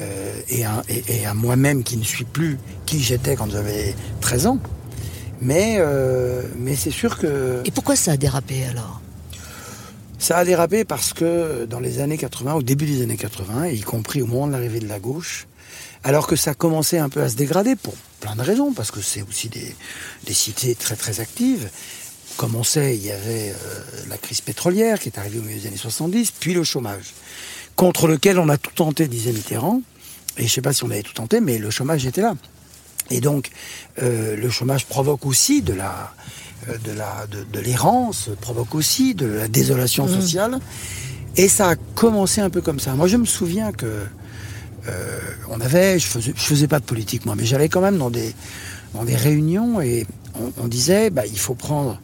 [0.00, 3.94] euh, et, à, et- et à moi-même qui ne suis plus qui j'étais quand j'avais
[4.20, 4.58] 13 ans.
[5.40, 9.00] Mais, euh, mais c'est sûr que Et pourquoi ça a dérapé alors?
[10.18, 13.80] Ça a dérapé parce que dans les années 80, au début des années 80, y
[13.80, 15.48] compris au moment de l'arrivée de la gauche,
[16.04, 19.00] alors que ça commençait un peu à se dégrader pour plein de raisons, parce que
[19.00, 19.74] c'est aussi des,
[20.24, 21.68] des cités très très actives.
[22.36, 25.58] Comme on sait, il y avait euh, la crise pétrolière qui est arrivée au milieu
[25.60, 27.14] des années 70, puis le chômage,
[27.76, 29.82] contre lequel on a tout tenté, disait Mitterrand.
[30.38, 32.34] Et je ne sais pas si on avait tout tenté, mais le chômage était là.
[33.10, 33.50] Et donc,
[34.02, 36.12] euh, le chômage provoque aussi de la,
[36.68, 40.58] euh, de la, de, de l'errance, provoque aussi de la désolation sociale.
[41.36, 42.94] Et ça a commencé un peu comme ça.
[42.94, 44.06] Moi, je me souviens que
[44.88, 47.98] euh, on avait, je faisais, je faisais pas de politique moi, mais j'allais quand même
[47.98, 48.34] dans des,
[48.94, 52.00] dans des réunions et on, on disait, bah, il faut prendre.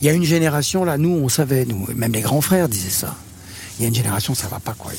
[0.00, 2.88] Il y a une génération là, nous, on savait, nous, même les grands frères disaient
[2.88, 3.16] ça.
[3.78, 4.92] Il y a une génération, ça va pas quoi.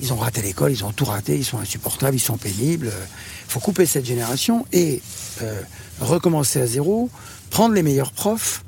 [0.00, 2.92] Ils, ont raté l'école, ils ont tout raté, ils sont insupportables, ils sont pénibles.
[3.46, 5.02] Il faut couper cette génération et
[5.42, 5.60] euh,
[6.00, 7.10] recommencer à zéro,
[7.50, 8.64] prendre les meilleurs profs,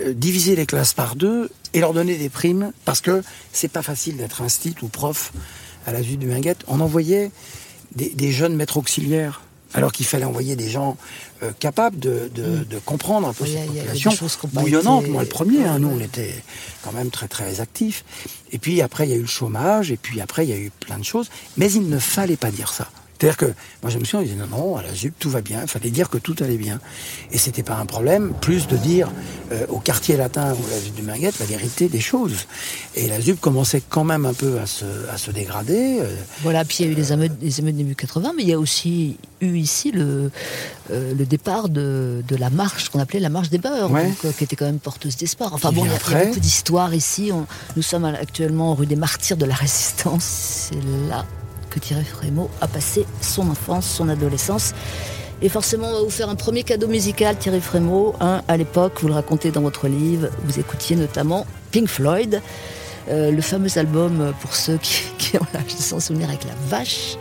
[0.00, 3.82] euh, diviser les classes par deux et leur donner des primes parce que c'est pas
[3.82, 5.32] facile d'être instit ou prof
[5.86, 6.64] à la vue du Minguette.
[6.66, 7.30] On envoyait
[7.94, 9.40] des jeunes maîtres auxiliaires
[9.74, 10.96] alors qu'il fallait envoyer des gens
[11.42, 14.10] euh, capables de, de- de comprendre un peu Oui, cette population
[14.62, 15.02] bouillonnante.
[15.04, 16.34] été- Moi, le premier, hein, nous, on était
[16.82, 18.04] quand même très très actifs.
[18.52, 20.58] Et puis après, il y a eu le chômage, et puis après, il y a
[20.58, 21.28] eu plein de choses.
[21.56, 22.88] Mais il ne fallait pas dire ça.
[23.20, 23.46] C'est-à-dire que
[23.82, 25.62] moi, je me souviens, on disait non, non, à la ZUP, tout va bien.
[25.62, 26.78] Il fallait dire que tout allait bien.
[27.32, 29.10] Et c'était pas un problème, plus de dire
[29.50, 32.46] euh, au quartier latin ou à la ZUP du Minguette la vérité des choses.
[32.94, 35.98] Et la ZUP commençait quand même un peu à se, à se dégrader.
[36.00, 38.48] euh, Voilà, puis il y a eu les émeutes, les émeutes début 80, mais il
[38.50, 40.30] y a aussi eu ici le,
[40.92, 44.06] euh, le départ de, de la marche qu'on appelait la marche des beurs, Ouais.
[44.06, 45.52] donc, euh, qui était quand même porteuse d'espoir.
[45.54, 47.30] Enfin bon, il y, a- beaucoup d'histoires ici.
[47.32, 50.68] On- nous sommes actuellement rue des Martyrs de la Résistance.
[50.70, 51.24] C'est là
[51.70, 54.72] que Thierry Frémaux a passé son enfance, son adolescence.
[55.40, 58.14] Et forcément, on va vous faire un premier cadeau musical, Thierry Frémaux.
[58.20, 58.42] hein.
[58.48, 62.40] à l'époque, vous le racontez dans votre livre, vous écoutiez notamment Pink Floyd.
[63.10, 66.50] Euh, le fameux album, pour ceux qui, qui ont l'âge de s'en souvenir, avec la
[66.68, 67.16] vache.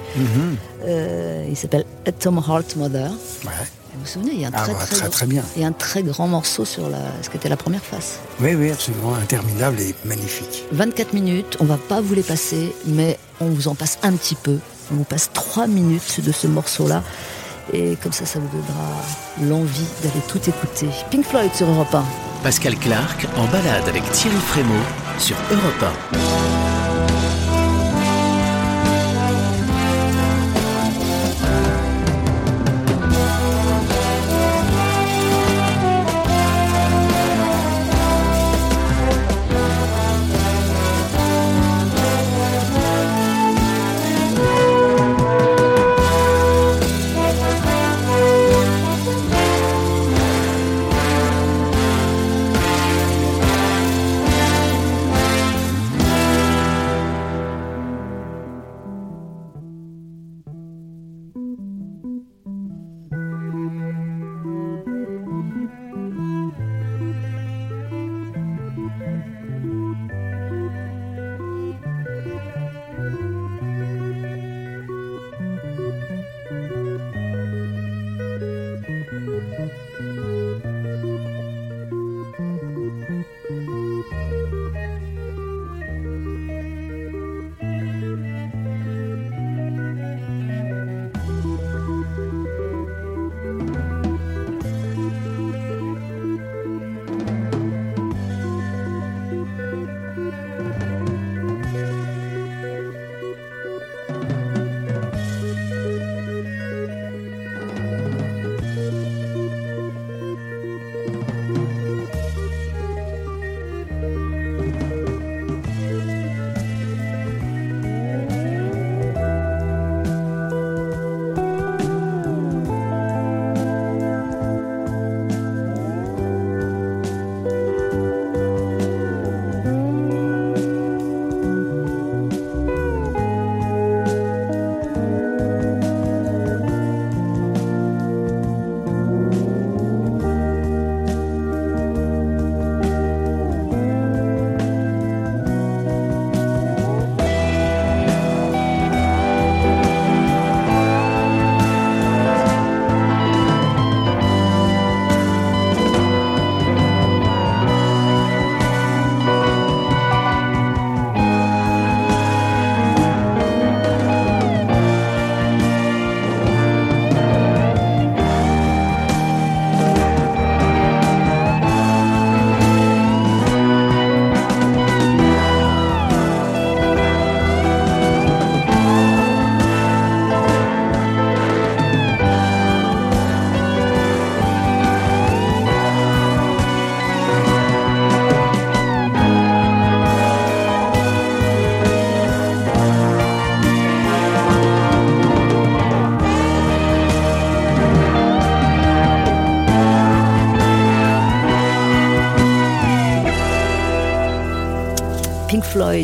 [0.85, 3.11] Euh, il s'appelle A Tom Heart Mother.
[3.45, 3.51] ouais.
[3.97, 5.43] Vous vous souvenez, il y a un Ah, très, bah, très, très, grand- très bien.
[5.55, 8.19] il y a un très grand morceau sur la, ce qui était la première face.
[8.39, 10.63] Oui, oui, absolument interminable et magnifique.
[10.71, 14.35] 24 minutes, on va pas vous les passer, mais on vous en passe un petit
[14.35, 14.59] peu.
[14.91, 17.01] On vous passe 3 minutes de ce morceau-là.
[17.73, 18.87] Et comme ça, ça vous donnera
[19.49, 20.87] l'envie d'aller tout écouter.
[21.09, 22.03] Pink Floyd sur Europe 1.
[22.43, 24.73] Pascal Clark en balade avec Thierry Frémaux
[25.17, 25.83] sur Europe
[26.13, 26.66] 1.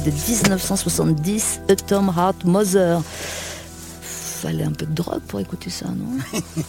[0.04, 3.02] Floyd, 1970, A Tom Heart Mother.
[4.42, 6.18] Fallait un peu de drogue pour écouter ça, non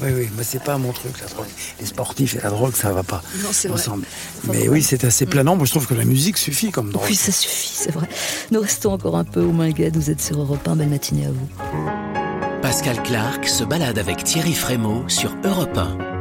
[0.00, 1.46] Oui, oui, mais c'est pas mon truc, la drogue.
[1.78, 3.80] Les sportifs et la drogue, ça va pas Non, c'est vrai.
[3.80, 4.04] ensemble.
[4.42, 5.54] Enfin, mais oui, c'est assez planant.
[5.54, 7.06] Moi, je trouve que la musique suffit comme drogue.
[7.08, 8.08] Oui, ça suffit, c'est vrai.
[8.50, 9.96] Nous restons encore un peu au Minguette.
[9.96, 10.74] Vous êtes sur Europe 1.
[10.76, 12.60] Belle matinée à vous.
[12.62, 16.13] Pascal Clark se balade avec Thierry Frémaux sur Europe 1.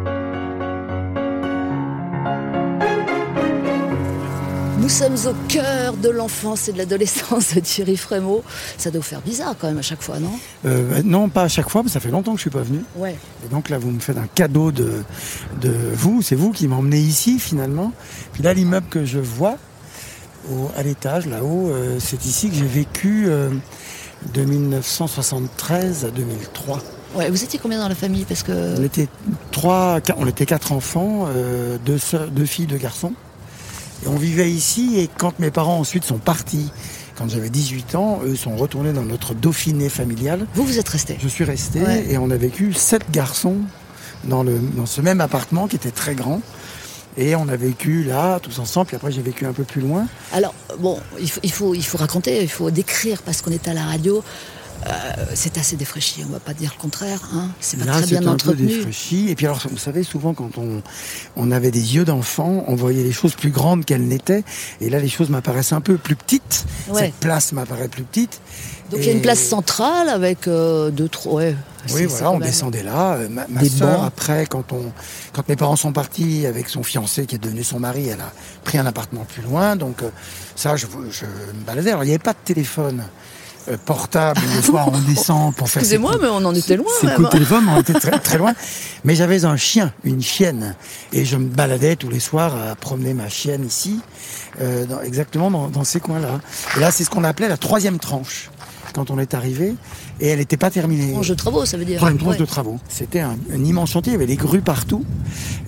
[4.84, 8.44] Nous sommes au cœur de l'enfance et de l'adolescence de Thierry Frémaux.
[8.78, 10.32] Ça doit vous faire bizarre quand même à chaque fois, non?
[10.66, 12.64] Euh, bah, non, pas à chaque fois, que ça fait longtemps que je suis pas
[12.64, 12.80] venu.
[12.98, 13.16] Ouais.
[13.46, 15.04] Et donc là, vous me faites un cadeau de,
[15.62, 16.22] de vous.
[16.22, 17.94] C'est vous qui m'emmenez ici, finalement.
[18.34, 19.56] Puis là, l'immeuble que je vois,
[20.52, 23.50] au- à l'étage, là-haut, euh, c'est ici que j'ai vécu euh,
[24.34, 26.80] de 1973 à 2003.
[27.16, 28.26] Ouais, vous étiez combien dans la famille?
[28.26, 28.78] Parce que.
[28.80, 29.08] On était
[29.52, 31.28] trois, on était quatre enfants,
[31.86, 33.14] deux, sœurs- deux filles, deux garçons.
[34.04, 36.72] Et on vivait ici et quand mes parents ensuite sont partis,
[37.16, 40.46] quand j'avais 18 ans, eux sont retournés dans notre Dauphiné familial.
[40.56, 41.18] Vous, vous êtes resté.
[41.22, 42.06] Je suis resté Ouais.
[42.10, 43.58] et on a vécu sept garçons
[44.24, 46.42] dans, le, dans ce même appartement qui était très grand.
[47.16, 50.08] Et on a vécu là, tous ensemble, puis après j'ai vécu un peu plus loin.
[50.34, 53.68] Alors, bon, il faut, il faut, il faut raconter, il faut décrire parce qu'on est
[53.68, 54.24] à la radio.
[54.86, 57.20] Euh, c'est assez défraîchi, on va pas dire le contraire.
[57.34, 57.50] Hein.
[57.60, 58.68] C'est pas Là, très bien un peu entretenu.
[58.68, 59.30] défraîchi.
[59.30, 60.82] Et puis alors, vous savez, souvent quand on,
[61.36, 64.44] on avait des yeux d'enfant, on voyait les choses plus grandes qu'elles n'étaient.
[64.82, 66.66] Et là, les choses m'apparaissent un peu plus petites.
[66.90, 67.02] Ouais.
[67.06, 68.42] Cette place m'apparaît plus petite.
[68.92, 71.42] Donc il y a une place centrale avec euh, deux, trois.
[71.42, 71.56] Ouais,
[71.94, 73.14] Oui, voilà, on descendait là.
[73.16, 74.06] Euh, Ma, bancs.
[74.06, 74.92] après, quand, on,
[75.34, 78.32] quand mes parents sont partis avec son fiancé qui est devenu son mari, elle a
[78.64, 79.76] pris un appartement plus loin.
[79.78, 80.10] Donc, euh,
[80.56, 81.92] ça, je, je me baladais.
[81.92, 83.04] Alors, il n'y avait pas de téléphone
[83.86, 84.40] portable.
[84.56, 86.92] Le soir, on descend pour faire Excusez-moi, mais on en était loin.
[87.04, 87.16] même.
[87.16, 88.54] coups de téléphone, on était très, très loin.
[89.04, 90.76] Mais j'avais un chien, une chienne.
[91.12, 94.00] Et je me baladais tous les soirs à promener ma chienne ici,
[94.62, 96.40] euh, dans- exactement dans, dans ces coins-là.
[96.78, 98.50] Et là, c'est ce qu'on appelait la troisième tranche,
[98.94, 99.76] quand on est arrivé.
[100.24, 101.12] Et elle n'était pas terminée.
[101.12, 101.98] Tranche de travaux, ça veut dire.
[101.98, 102.40] Troisième tranche Ouais.
[102.40, 102.80] de travaux.
[102.88, 105.04] C'était un, un immense chantier, il y avait des grues partout.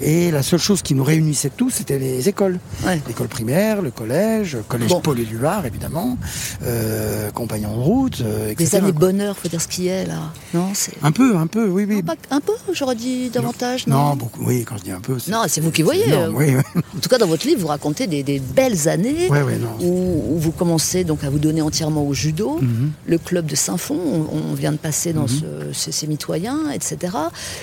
[0.02, 2.60] Et la seule chose qui nous réunissait tous, c'était les écoles.
[2.86, 3.02] Ouais.
[3.06, 5.02] L'école primaire, le collège, collège Bon.
[5.02, 6.18] Paul Éluard, évidemment,
[6.63, 8.70] euh, compagnon de route, euh, etc.
[8.72, 10.32] Des années bonheur, faut dire ce qu'il est là.
[10.54, 10.94] Non, c'est.
[11.04, 11.96] Un peu, un peu, oui, oui.
[11.98, 13.88] Non, pas- un peu, j'aurais dit davantage.
[13.88, 15.18] Non, Non, beaucoup, oui, quand je dis un peu.
[15.30, 16.08] Non, c'est vous qui voyez.
[16.08, 16.82] Non, oui, oui.
[16.96, 19.41] En tout cas, dans votre livre, vous racontez des, des belles années Ouais,
[19.82, 22.60] où, où vous commencez donc à vous donner entièrement au judo.
[22.62, 22.91] Mhm.
[23.06, 27.14] Le club de Saint-Fond, on, on vient de passer dans ce- ce- ces mitoyens, etc.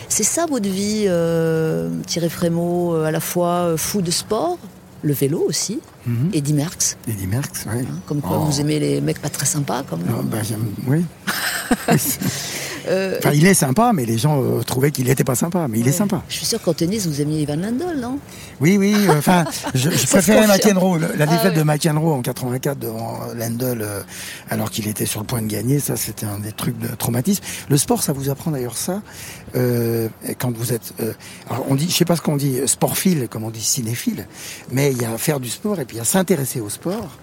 [0.09, 4.59] C'est ça votre vie, euh, Thierry Frémaux, euh, à la fois euh, fou de sport,
[5.03, 6.31] le vélo aussi, Mhm.
[6.33, 7.81] Eddie Merckx, Eddie Merckx, oui.
[7.89, 8.45] hein, comme quoi Oh.
[8.45, 10.43] vous aimez les mecs pas très sympas, comme Non, ben,
[10.87, 11.05] oui.
[12.89, 15.67] Euh, Enfin, il est sympa, mais les gens euh, trouvaient qu'il n'était pas sympa.
[15.69, 16.23] Mais il est sympa.
[16.29, 18.19] Je suis sûr qu'en tennis, vous aimiez Ivan Lendl, non?
[18.61, 18.95] Oui, oui.
[19.09, 20.47] euh, Enfin, je, préférais.
[20.47, 20.99] McEnroe.
[20.99, 24.03] Le- La Ah, défaite de McEnroe en 84 devant Lendl, euh,
[24.51, 27.43] alors qu'il était sur le point de gagner, ça, c'était un des trucs de traumatisme.
[27.69, 29.03] Le sport, ça vous apprend d'ailleurs ça.
[29.55, 31.13] euh, quand vous êtes, euh,
[31.51, 34.27] alors on dit, je sais pas ce qu'on dit, sportphile, comme on dit cinéphile,
[34.71, 37.19] mais il y a faire du sport et puis il y a s'intéresser au sport.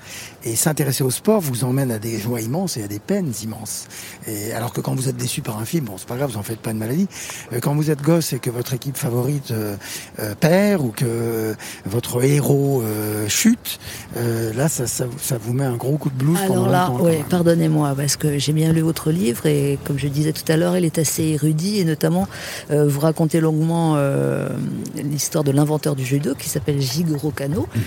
[0.46, 3.88] Et s'intéresser au sport vous emmène à des joies immenses et à des peines immenses.
[4.28, 6.38] Et alors que quand vous êtes déçu par un film, bon, c'est pas grave, vous
[6.38, 7.08] en faites pas de maladie.
[7.52, 9.76] Euh, Quand vous êtes gosse et que votre équipe favorite euh,
[10.20, 13.80] euh, perd ou que votre héros euh, chute,
[14.18, 16.90] euh, là, ça, ça, ça vous met un gros coup de blues Alors pendant là,
[17.04, 17.24] même.
[17.26, 20.78] pardonnez-moi, parce que j'ai bien lu votre livre et comme je disais tout à l'heure,
[20.78, 22.28] il est assez érudit et notamment
[22.72, 24.48] euh, vous racontez longuement euh,
[24.96, 27.68] l'histoire de l'inventeur du judo qui s'appelle Jigoro Kano.
[27.76, 27.82] Mhm.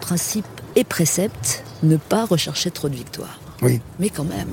[0.00, 3.40] Principe et précepte, ne pas rechercher trop de victoires.
[3.62, 3.80] Oui.
[4.00, 4.48] Mais quand même,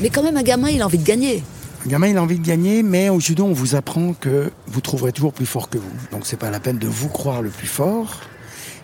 [0.00, 1.42] mais quand même, un gamin, il a envie de gagner.
[1.86, 4.80] Un gamin, il a envie de gagner, mais au judo, on vous apprend que vous
[4.80, 5.90] trouverez toujours plus fort que vous.
[6.12, 8.20] Donc, c'est pas la peine de vous croire le plus fort.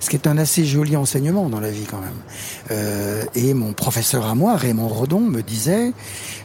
[0.00, 2.10] Ce qui est un assez joli enseignement dans la vie quand même.
[2.70, 5.92] Euh, et mon professeur à moi, Raymond Redon, me disait,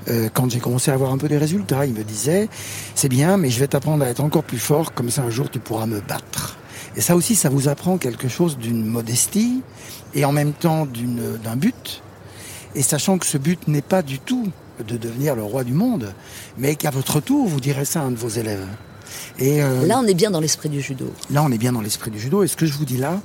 [0.09, 2.49] euh, quand j'ai commencé à avoir un peu des résultats, il me disait,
[2.95, 5.49] c'est bien, mais je vais t'apprendre à être encore plus fort, comme ça un jour
[5.51, 6.57] tu pourras me battre.
[6.95, 9.61] Et ça aussi, ça vous apprend quelque chose d'une modestie
[10.13, 12.01] et en même temps d'une- d'un but.
[12.75, 14.47] Et sachant que ce but n'est pas du tout
[14.87, 16.13] de devenir le roi du monde,
[16.57, 18.65] mais qu'à votre tour, vous direz ça à un de vos élèves.
[19.39, 21.11] Et euh, Là, on est bien dans l'esprit du judo.
[21.29, 22.43] Là, on est bien dans l'esprit du judo.
[22.43, 23.21] Et ce que je vous dis là,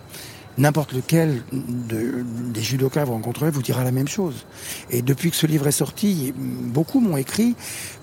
[0.59, 4.45] n'importe lequel de- des judokas vous rencontrerez vous dira la même chose.
[4.91, 7.55] Et depuis que ce livre est sorti, beaucoup m'ont écrit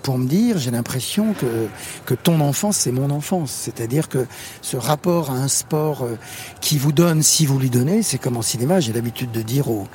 [0.02, 1.68] pour me dire, j'ai l'impression que,
[2.06, 3.50] que ton enfance, c'est mon enfance.
[3.52, 4.26] C'est-à-dire que
[4.62, 6.16] ce rapport à un sport euh,
[6.60, 8.80] qui vous donne si vous lui donnez, c'est comme en cinéma.
[8.80, 9.86] J'ai l'habitude de dire aux,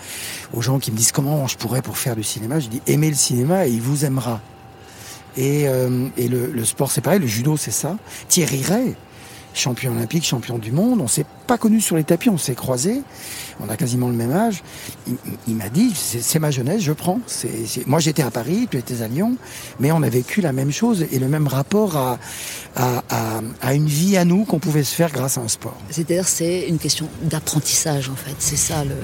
[0.54, 3.10] aux gens qui me disent comment je pourrais pour faire du cinéma, je dis aimez
[3.10, 4.40] le cinéma et il vous aimera.
[5.38, 7.98] Et, euh, et le, le sport, c'est pareil, le judo, c'est ça.
[8.28, 8.96] Thierry Ray,
[9.54, 11.02] champion olympique, champion du monde.
[11.02, 13.02] On s'est pas connus sur les tapis, on s'est croisés.
[13.60, 14.64] On a quasiment le même âge.
[15.48, 17.20] Il, m'a dit, c'est ma jeunesse, je prends.
[17.86, 19.36] Moi, j'étais à Paris, tu étais à Lyon,
[19.80, 22.20] mais on a vécu la même chose et le même rapport à,
[22.76, 25.78] à, une vie à nous qu'on pouvait se faire grâce à un sport.
[25.90, 28.36] C'est-à-dire, c'est une question d'apprentissage, en fait.
[28.40, 28.96] C'est ça le.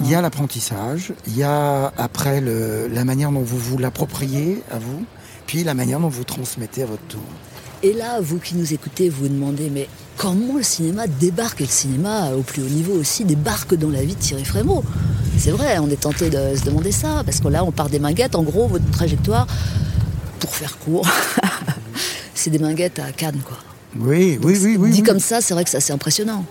[0.00, 4.60] Il y a l'apprentissage, il y a après le, la manière dont vous vous l'appropriez
[4.72, 5.04] à vous,
[5.46, 7.22] puis la manière dont vous transmettez à votre tour.
[7.84, 11.64] Et là, vous qui nous écoutez, vous vous demandez, mais comment le cinéma débarque Et
[11.64, 14.82] le cinéma, au plus haut niveau aussi, débarque dans la vie de Thierry Frémaux?
[15.36, 17.98] C'est vrai, on est tenté de se demander ça, parce que là, on part des
[17.98, 18.36] minguettes.
[18.36, 19.46] En gros, votre trajectoire,
[20.40, 21.06] pour faire court,
[22.34, 23.58] c'est des minguettes à Cannes, quoi.
[23.98, 24.90] Oui, oui, oui, oui.
[24.90, 26.44] Dit comme ça, c'est vrai que c'est assez impressionnant.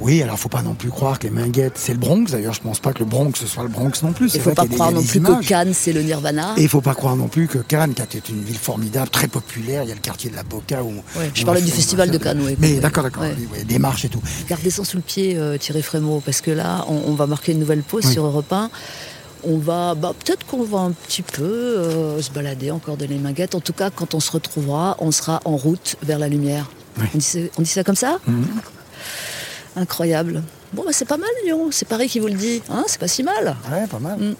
[0.00, 2.30] Oui, alors faut pas non plus croire que les Minguettes, c'est le Bronx.
[2.30, 4.34] D'ailleurs, je pense pas que le Bronx, ce soit le Bronx non plus.
[4.34, 6.54] Il faut pas croire non plus que Cannes, c'est le Nirvana.
[6.56, 9.28] Et il faut pas croire non plus que Cannes, qui est une ville formidable, très
[9.28, 10.82] populaire, il y a le quartier de la Boca.
[10.82, 10.92] Où,
[11.34, 12.56] je parlais du festival de Cannes, oui.
[12.58, 13.24] Mais d'accord, d'accord,
[13.66, 14.22] des marches et tout.
[14.48, 17.58] Gardez ça sous le pied, euh, Thierry Frémaux, parce que là, on, va marquer une
[17.58, 18.70] nouvelle pause sur Europe 1
[19.42, 23.18] on va, bah, peut-être qu'on va un petit peu euh, se balader encore dans les
[23.18, 23.54] Minguettes.
[23.54, 26.68] En tout cas, quand on se retrouvera, on sera en route vers la lumière.
[26.98, 28.46] On, dit, ça comme ça mhm.
[29.76, 30.42] Incroyable.
[30.72, 31.68] Bon, bah, c'est pas mal, Lyon.
[31.70, 32.62] C'est Paris qui vous le dit.
[32.70, 33.56] Hein c'est pas si mal.
[33.70, 34.18] Ouais, pas mal.
[34.18, 34.34] Mm.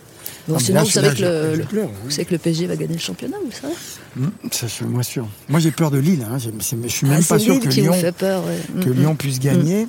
[0.48, 3.74] Bon, sinon, vous savez, que le, que le PSG va gagner le championnat, vous savez
[4.16, 5.26] mm, Ça, je suis moins sûr.
[5.48, 6.26] Moi, j'ai peur de Lille.
[6.28, 6.38] Hein.
[6.38, 6.50] Je,
[6.88, 8.44] suis même ah, pas sûr que, Lyon, peur,
[8.82, 9.86] que Lyon puisse gagner.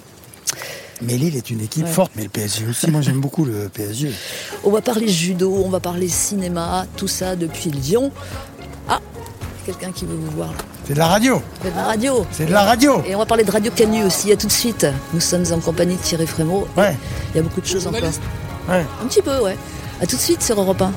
[1.04, 2.92] Mais Lille est une équipe forte, mais le PSG aussi.
[2.92, 4.12] Moi, j'aime beaucoup le PSG.
[4.64, 8.12] On va parler judo, on va parler cinéma, tout ça depuis Lyon.
[9.72, 10.58] Ah, quelqu'un qui veut vous voir là.
[10.86, 11.42] C'est de la radio.
[11.62, 12.26] C'est de la radio.
[12.32, 13.02] C'est de la radio.
[13.06, 14.32] Et on va parler de Radio Canu aussi.
[14.32, 14.86] À tout de suite.
[15.14, 16.68] Nous sommes en compagnie de Thierry Frémaux.
[16.76, 16.96] Ouais.
[17.34, 18.02] Il y a beaucoup de choses encore.
[18.70, 18.86] Ouais.
[19.02, 19.58] Un petit peu, ouais.
[20.02, 20.92] À tout de suite sur Europe 1.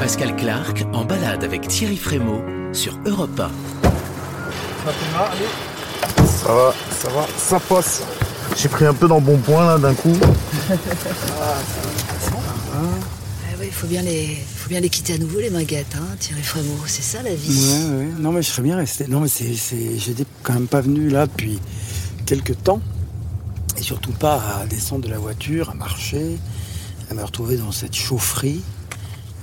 [0.00, 3.50] Pascal Clark en balade avec Thierry Frémaux sur Europe 1.
[6.26, 8.02] Ça va, ça va, ça passe.
[8.56, 10.16] J'ai pris un peu dans bon point là d'un coup.
[13.62, 14.38] il faut bien les,
[14.70, 16.78] bien les quitter à nouveau les maguettes, hein, Thierry Frémaux.
[16.86, 17.48] C'est ça la vie.
[17.50, 18.08] Ouais, ouais.
[18.20, 19.08] Non mais je serais bien resté.
[19.08, 21.58] Non mais c'est, c'est, j'étais quand même pas venu là depuis
[22.24, 22.80] quelques temps,
[23.76, 26.38] et surtout pas à descendre de la voiture, à marcher,
[27.10, 28.62] à me retrouver dans cette chaufferie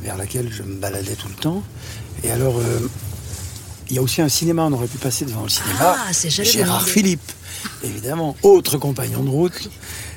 [0.01, 1.61] vers laquelle je me baladais tout le temps.
[2.23, 2.79] Et alors, euh,
[3.89, 5.97] il y a aussi un cinéma, on aurait pu passer devant le cinéma.
[5.97, 7.31] Ah, c'est Gérard Philippe,
[7.83, 9.69] évidemment, autre compagnon de route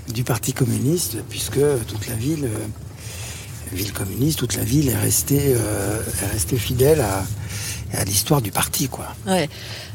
[0.09, 2.67] du Parti communiste, puisque toute la ville euh,
[3.73, 7.25] ville communiste, toute la ville est restée, euh, est restée fidèle à,
[8.05, 9.07] l'histoire du parti, quoi.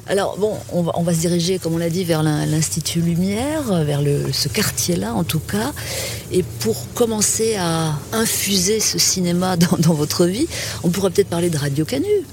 [0.08, 3.64] Alors bon, on va, on va se diriger, comme on l'a dit, vers l'Institut Lumière,
[3.86, 4.02] vers
[4.34, 5.72] ce quartier-là en tout cas.
[6.32, 10.48] Et pour commencer à infuser ce cinéma dans, dans votre vie,
[10.84, 12.26] on pourrait peut-être parler de Radio Canu.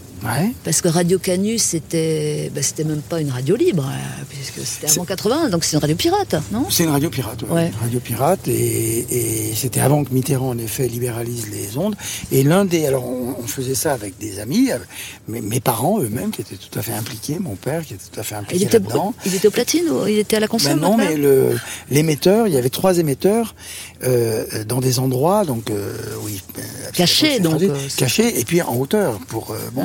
[0.65, 4.91] Parce que Radio Canu, c'était bah, c'était même pas une radio libre, hein, puisque c'était
[4.91, 6.67] avant 80, donc c'est une radio pirate, non?
[6.71, 7.69] C'est une radio pirate, ouais.
[7.69, 11.97] Une radio pirate, et, c'était avant que Mitterrand, en effet, libéralise les ondes.
[12.31, 12.87] Et l'un des...
[12.87, 14.79] Alors, on, faisait ça avec des amis, euh,
[15.29, 18.23] mes, parents eux-mêmes, qui étaient tout à fait impliqués, mon père, qui était tout à
[18.23, 19.15] fait impliqué là-dedans.
[19.27, 21.17] Il était au platine ou il était à la console ben Non, mais
[21.91, 23.55] l'émetteur, il y avait trois émetteurs
[24.05, 25.71] euh, dans des endroits, donc...
[25.71, 26.41] Euh, oui,
[26.95, 27.61] cachés, donc.
[27.97, 29.55] Cachés, et puis en hauteur, pour...
[29.73, 29.85] bon...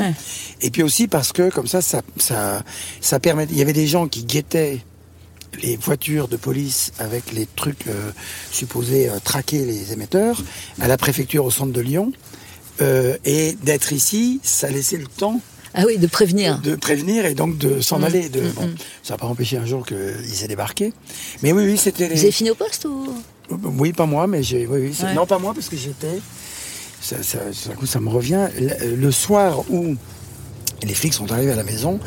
[0.61, 3.47] Et puis aussi parce que comme ça, ça, ça, permet.
[3.49, 4.79] Il y avait des gens qui guettaient
[5.61, 8.11] les voitures de police avec les trucs euh,
[8.51, 10.41] supposés euh, traquer les émetteurs
[10.79, 12.11] à la préfecture au centre de Lyon.
[12.81, 15.41] Euh, et d'être ici, ça laissait le temps.
[15.73, 16.59] Ah oui, de prévenir.
[16.59, 18.03] De prévenir et donc de s'en mmh.
[18.03, 18.29] aller.
[18.29, 18.75] De, mmh, bon, mmh.
[19.03, 20.93] Ça n'a pas empêché un jour qu'ils aient débarqué.
[21.41, 22.07] Mais oui, oui, c'était.
[22.07, 23.07] Vous avez fini au poste ou?
[23.49, 24.67] Oui, pas moi, mais j'ai.
[24.67, 26.19] Oui, oui, Non, pas moi, parce que j'étais.
[27.01, 28.47] Ça, ça, ça, ça, me revient.
[28.57, 29.95] le soir où
[30.83, 31.99] les flics sont arrivés à la maison.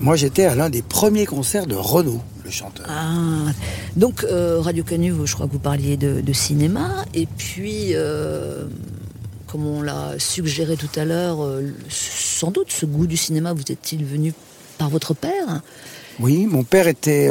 [0.00, 2.86] Moi, j'étais à l'un des premiers concerts de Renaud, le chanteur.
[2.88, 3.52] Ah,
[3.96, 8.64] donc euh, Radio Canu, je crois que vous parliez de, cinéma, et puis, euh,
[9.46, 13.62] comme on l'a suggéré tout à l'heure, euh, sans doute ce goût du cinéma vous
[13.70, 14.32] est-il venu
[14.78, 15.62] par votre père?
[16.18, 17.30] Oui, mon père était.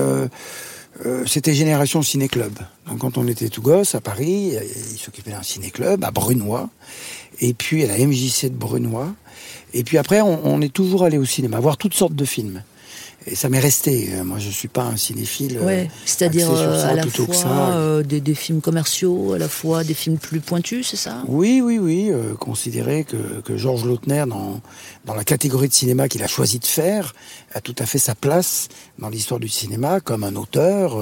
[1.25, 2.53] c'était Génération Ciné Club.
[2.87, 4.53] Donc, quand on était tout gosse à Paris,
[4.91, 6.69] il s'occupait d'un ciné club à Brunois,
[7.39, 9.13] et puis à la MJC de Brunois.
[9.73, 12.61] Et puis après, on, est toujours allé au cinéma, voir toutes sortes de films.
[13.25, 14.09] Et ça m'est resté.
[14.11, 15.57] Euh, moi, je suis pas un cinéphile.
[15.57, 20.17] Euh, ouais, c'est-à-dire euh, à la fois des, films commerciaux, à la fois des films
[20.17, 21.23] plus pointus, c'est ça?
[21.27, 22.11] Oui, oui, oui.
[22.37, 24.59] considérer que, que Georges Lautner, dans,
[25.05, 27.15] dans la catégorie de cinéma qu'il a choisi de faire,
[27.53, 28.67] a tout à fait sa place
[28.99, 31.01] dans l'histoire du cinéma comme un auteur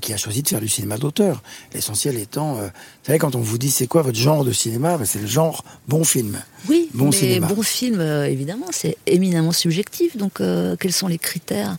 [0.00, 1.42] qui a choisi de faire du cinéma d'auteur.
[1.74, 2.70] L'essentiel étant, vous
[3.02, 5.64] savez, quand on vous dit c'est quoi votre genre de cinéma, ben, c'est le genre
[5.88, 6.38] bon film.
[6.68, 10.16] Oui, bon mais bon film, évidemment, c'est éminemment subjectif.
[10.16, 10.40] Donc,
[10.80, 11.76] quels sont les critères?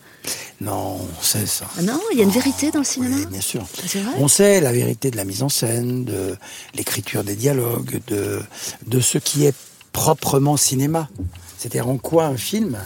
[0.62, 1.66] Non, on sait ça.
[1.78, 3.16] Ah non, il y a une vérité dans le cinéma?
[3.18, 3.64] Oui, bien sûr.
[3.78, 4.14] Ah, vrai?
[4.18, 6.36] On sait la vérité de la mise en scène, de
[6.74, 8.42] l'écriture des dialogues, de,
[8.86, 9.56] de ce qui est
[9.92, 11.10] proprement cinéma.
[11.58, 12.78] C'est-à-dire en quoi un film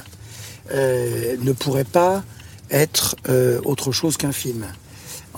[0.72, 2.24] euh, ne pourrait pas
[2.70, 4.66] être euh, autre chose qu'un film.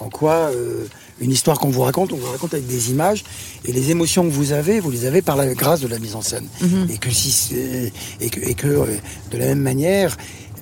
[0.04, 0.86] En quoi euh,
[1.22, 3.24] une histoire qu'on vous raconte, on vous raconte avec des images,
[3.66, 6.16] et les émotions que vous avez, vous les avez par la grâce de la mise
[6.16, 6.48] en scène.
[6.90, 8.86] Et que si et que, et que euh,
[9.32, 10.18] de la même manière,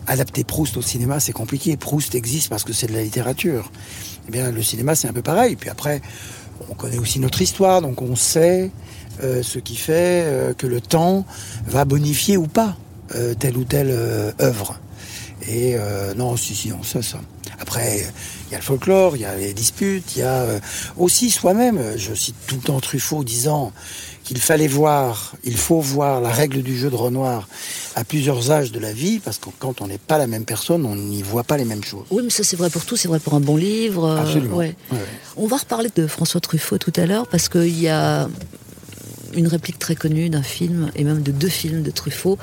[0.07, 1.77] adapter Proust au cinéma, c'est compliqué.
[1.77, 3.71] Proust existe parce que c'est de la littérature.
[4.27, 5.55] Eh bien, le cinéma, c'est un peu pareil.
[5.55, 6.01] Puis après,
[6.69, 8.71] on connaît aussi notre histoire, donc on sait
[9.23, 11.25] euh, ce qui fait euh, que le temps
[11.67, 12.75] va bonifier ou pas
[13.15, 13.91] euh, telle ou telle
[14.39, 14.79] œuvre.
[15.47, 15.75] Et
[16.15, 17.19] non, si, si, on sait ça.
[17.59, 18.05] Après,
[18.51, 20.59] il y a le folklore, il y a les disputes, il y a euh,
[20.97, 21.81] aussi soi-même.
[21.95, 23.71] Je cite tout le temps Truffaut disant
[24.25, 27.47] qu'il fallait voir, il faut voir la règle du jeu de Renoir
[27.95, 30.85] à plusieurs âges de la vie, parce que quand on n'est pas la même personne,
[30.85, 32.05] on n'y voit pas les mêmes choses.
[32.11, 34.03] Oui, mais ça c'est vrai pour tout, c'est vrai pour un bon livre.
[34.05, 34.57] euh, Absolument.
[34.57, 34.75] ouais.
[34.91, 35.05] Ouais, ouais.
[35.37, 38.27] On va reparler de François Truffaut tout à l'heure parce qu'il y a
[39.33, 42.37] une réplique très connue d'un film et même de deux films de Truffaut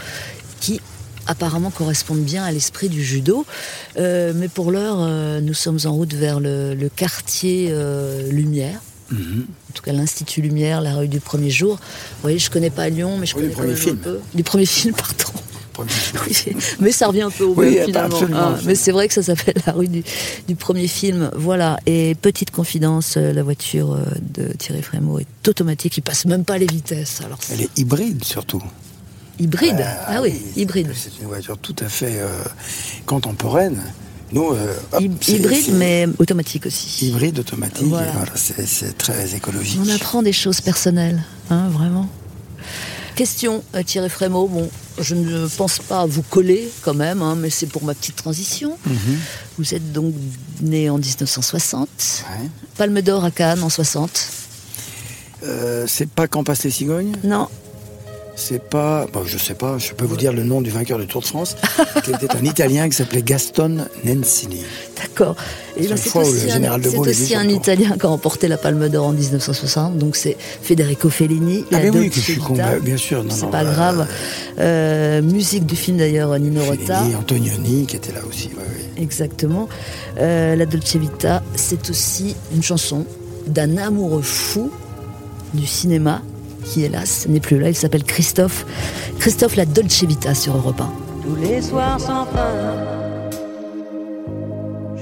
[0.61, 0.81] qui
[1.29, 3.47] apparemment correspondent bien à l'esprit du judo.
[3.99, 8.81] Euh, mais pour l'heure, euh, nous sommes en route vers le, le quartier euh, Lumière.
[9.11, 9.47] Mhm.
[9.71, 11.77] En tout cas, l'Institut Lumière, la rue du premier jour.
[11.77, 13.99] Vous voyez, je connais pas Lyon, mais je Oui, connais du quand premier même film.
[14.01, 14.19] un peu.
[14.35, 15.41] Du premier film, pardon.
[16.27, 16.37] Oui,
[16.81, 18.17] mais ça revient un peu au Oui, même pas finalement.
[18.17, 18.57] absolument.
[18.65, 20.03] mais c'est vrai que ça s'appelle la rue du,
[20.49, 21.31] du premier film.
[21.37, 21.79] Voilà.
[21.87, 23.97] Et petite confidence, la voiture
[24.35, 25.97] de Thierry Frémaux est automatique.
[25.97, 27.21] Il passe même pas les vitesses.
[27.25, 28.61] Alors Elle est hybride surtout.
[29.39, 29.81] Hybride.
[29.81, 30.93] Euh, ah oui, hybride.
[30.95, 32.29] C'est une voiture tout à fait euh,
[33.07, 33.81] contemporaine.
[34.33, 37.07] Nous, euh, hop, Hybride, mais automatique aussi.
[37.09, 37.87] hybride automatique.
[37.87, 38.13] Voilà.
[38.35, 39.81] c'est très écologique.
[39.83, 42.09] On apprend des choses personnelles, hein, vraiment.
[43.15, 44.47] Question, euh, Thierry Frémaux.
[44.47, 44.69] Bon,
[45.01, 48.77] je ne pense pas vous coller quand même, hein, mais c'est pour ma petite transition.
[48.87, 49.19] Mhm.
[49.59, 50.15] Vous êtes donc
[50.61, 51.89] né en 1960.
[51.89, 52.49] Ouais.
[52.77, 54.29] Palme d'or à Cannes en 60.
[55.45, 57.49] Euh, c'est pas Quand passent les cigognes Non,
[58.39, 59.07] C'est pas.
[59.13, 61.27] Bon, je sais pas, je peux vous dire le nom du vainqueur du Tour de
[61.27, 61.57] France,
[62.05, 64.63] qui était un Italien qui s'appelait Gaston Nencini.
[64.97, 65.35] d'accord.
[65.77, 67.49] Et C'est ben, le un, aussi un.
[67.49, 69.99] Italien qui a remporté la Palme d'or en 1960.
[69.99, 71.65] Donc c'est Federico Fellini.
[71.73, 73.25] Ah, mais oui, que je suis con, bien sûr.
[73.29, 74.07] C'est pas bah, grave.
[74.61, 77.01] Euh, musique du film d'ailleurs, Nino Rota.
[77.01, 78.49] Fellini, Antonioni qui était là aussi.
[78.49, 79.03] ouais, ouais.
[79.03, 79.69] Exactement.
[80.19, 83.05] Euh, la Dolce Vita, c'est aussi une chanson
[83.49, 84.71] d'un amoureux fou
[85.55, 86.23] du cinéma
[86.65, 87.69] qui, hélas, n'est plus là.
[87.69, 88.65] Il s'appelle Christophe.
[89.19, 90.91] Christophe La Dolce Vita sur Europe 1.
[91.23, 92.55] Tous les soirs sans fin,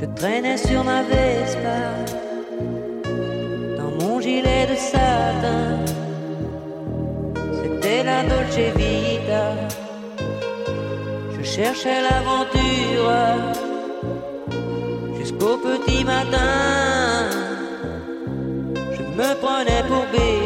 [0.01, 1.79] je traînais sur ma Vespa,
[3.79, 5.79] dans mon gilet de satin.
[7.63, 9.53] C'était la Dolce Vita.
[11.39, 13.13] Je cherchais l'aventure
[15.19, 17.31] jusqu'au petit matin.
[18.93, 20.46] Je me prenais pour bénure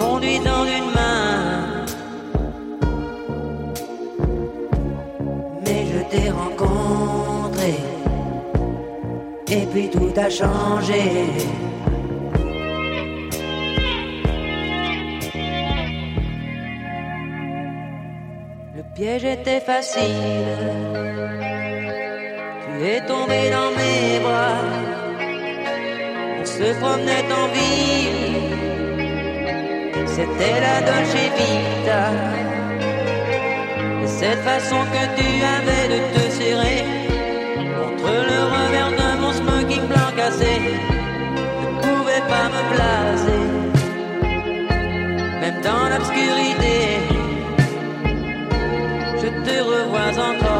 [0.00, 1.84] en conduisant d'une main.
[5.64, 7.74] Mais je t'ai rencontré
[9.48, 11.02] et puis tout a changé.
[18.76, 20.02] Le piège était facile.
[22.62, 24.62] Tu es tombé dans mes bras.
[26.40, 28.59] On se promenait en ville.
[30.06, 32.04] C'était la Dolce Vita.
[34.02, 36.84] Et cette façon que tu avais de te serrer
[37.76, 40.60] contre le revers de mon smoking blanc cassé
[41.60, 43.44] ne pouvait pas me placer.
[45.40, 46.76] Même dans l'obscurité,
[49.22, 50.59] je te revois encore.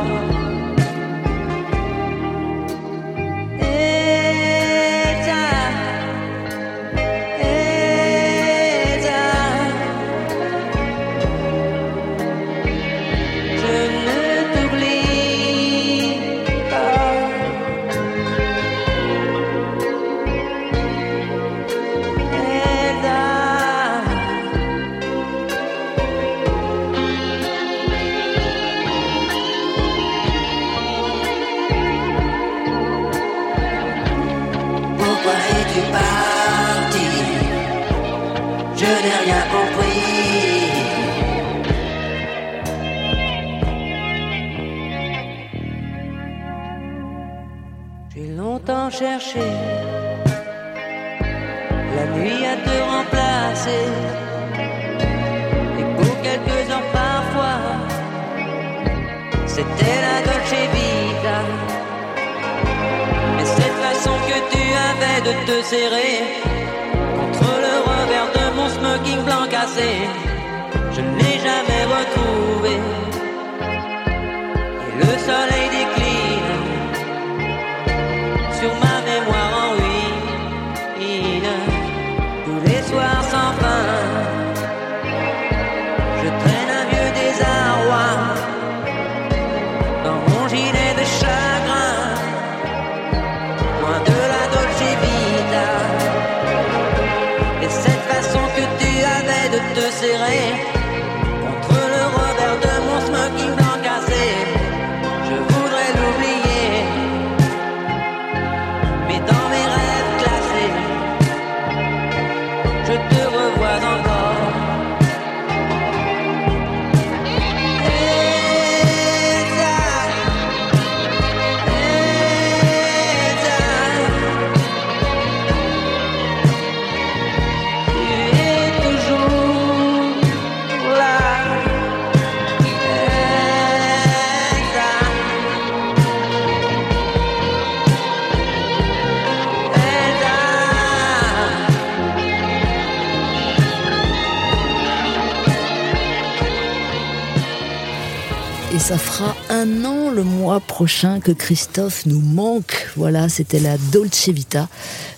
[148.91, 152.89] Ça fera un an le mois prochain que Christophe nous manque.
[152.97, 154.69] Voilà, c'était la Dolce Vita,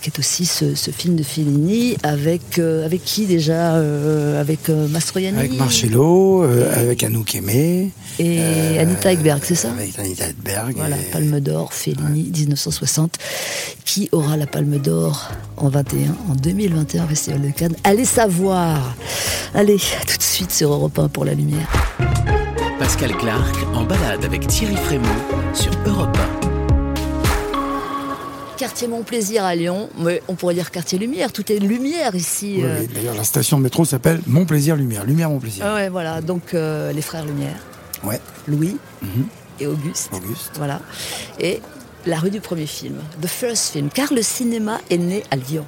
[0.03, 4.69] qui est aussi ce, ce film de Fellini avec euh, avec qui déjà euh, Avec
[4.69, 7.91] euh, Mastroianni Avec Marcello, euh, avec Anouk Aimé.
[8.19, 9.71] et Anita Ekberg, c'est ça?
[9.71, 10.77] Avec Anita Ekberg.
[10.77, 13.15] Voilà, et- Palme d'Or, Fellini, 1960.
[13.87, 17.77] Qui aura la Palme d'Or en 21, en 2021, Festival de Cannes?
[17.85, 18.95] Allez savoir
[19.55, 21.69] Allez, tout de suite sur Europe 1 pour la lumière.
[22.83, 25.07] Pascal Clark en balade avec Thierry Frémaux
[25.55, 26.19] sur Europe
[28.57, 32.55] Quartier Mon Plaisir à Lyon, mais on pourrait dire quartier Lumière, tout est lumière ici.
[32.57, 32.79] Oui, euh.
[32.81, 32.89] oui.
[32.93, 35.05] D'ailleurs, la station de métro s'appelle Mon Plaisir Lumière.
[35.05, 35.65] Lumière, Mon Plaisir.
[35.65, 37.55] Ah ouais, voilà, donc euh, les frères Lumière,
[38.03, 39.27] Ouais, Louis Mhm.
[39.61, 40.11] et Auguste.
[40.13, 40.51] Auguste.
[40.57, 40.81] Voilà.
[41.39, 41.61] Et
[42.05, 45.65] la rue du premier film, The First Film, car le cinéma est né à Lyon.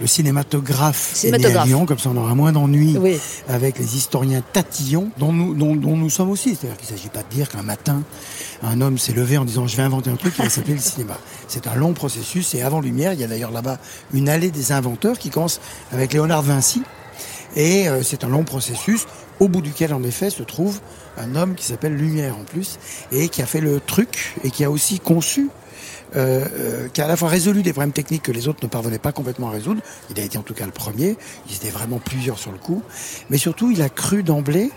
[0.00, 1.66] Le cinématographe, est né à Cinématographe.
[1.68, 3.18] Lyon, comme ça on aura moins d'ennuis Oui.
[3.48, 6.56] avec les historiens tatillons, dont nous, dont, dont nous sommes aussi.
[6.56, 8.02] C'est-à-dire qu'il ne s'agit pas de dire qu'un matin,
[8.62, 10.80] un homme s'est levé en disant je vais inventer un truc qui va s'appeler le
[10.80, 11.16] cinéma.
[11.46, 13.78] C'est un long processus et avant Lumière, il y a d'ailleurs là-bas
[14.12, 15.60] une allée des inventeurs qui commence
[15.92, 16.82] avec Léonard Vinci.
[17.56, 19.06] Et euh, c'est un long processus
[19.38, 20.80] au bout duquel en effet se trouve
[21.18, 22.78] un homme qui s'appelle Lumière en plus
[23.12, 25.50] et qui a fait le truc et qui a aussi conçu
[26.16, 28.68] euh, euh, qui a à la fois résolu des problèmes techniques que les autres ne
[28.68, 29.80] parvenaient pas complètement à résoudre.
[30.10, 31.16] Il a été en tout cas le premier.
[31.48, 32.82] Ils étaient vraiment plusieurs sur le coup.
[33.30, 34.70] Mais surtout, il a cru d'emblée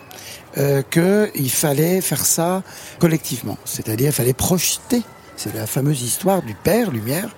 [0.58, 2.64] euh, qu'il fallait faire ça
[3.00, 3.58] collectivement.
[3.66, 5.04] C'est-à-dire, il fallait projeter.
[5.36, 7.30] C'est la fameuse histoire du père Lumière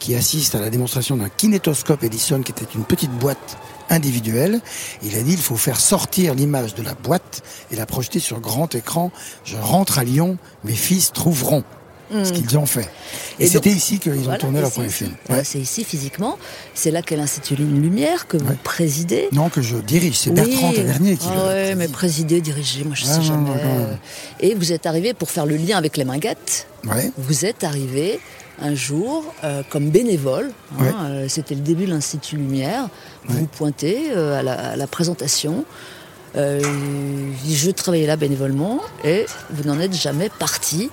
[0.00, 3.56] qui assiste à la démonstration d'un kinétoscope Edison qui était une petite boîte
[3.88, 4.60] individuelle.
[5.02, 8.40] Il a dit il faut faire sortir l'image de la boîte et la projeter sur
[8.40, 9.12] grand écran.
[9.44, 11.62] Je rentre à Lyon, mes fils trouveront
[12.10, 12.88] ce qu'ils ont fait.
[13.40, 13.44] Et.
[13.44, 15.10] Et c'était ici qu'ils ont Voilà, tourné leur premier film.
[15.28, 15.42] Ouais.
[15.44, 16.38] C'est ici physiquement.
[16.74, 18.56] C'est là qu'est l'Institut Lumière que vous Ouais.
[18.62, 19.28] présidez.
[19.32, 20.18] Non, que je dirige.
[20.18, 20.76] C'est Bertrand Oui.
[20.76, 21.76] Tavernier qui ah le préside.
[21.78, 23.50] mais présider, diriger, moi je Ah, sais non, jamais.
[23.50, 23.88] non.
[24.40, 26.66] Et vous êtes arrivé pour faire le lien avec les Minguettes.
[26.84, 27.10] Ouais.
[27.18, 28.20] Vous êtes arrivé
[28.62, 30.52] un jour euh, comme bénévole.
[30.78, 32.88] hein, euh, C'était le début de l'Institut Lumière.
[33.26, 33.48] Vous Ouais.
[33.58, 35.64] pointez euh, à, la, à la présentation.
[36.36, 36.60] Euh,
[37.48, 40.90] je travaillais là bénévolement et vous n'en êtes jamais parti.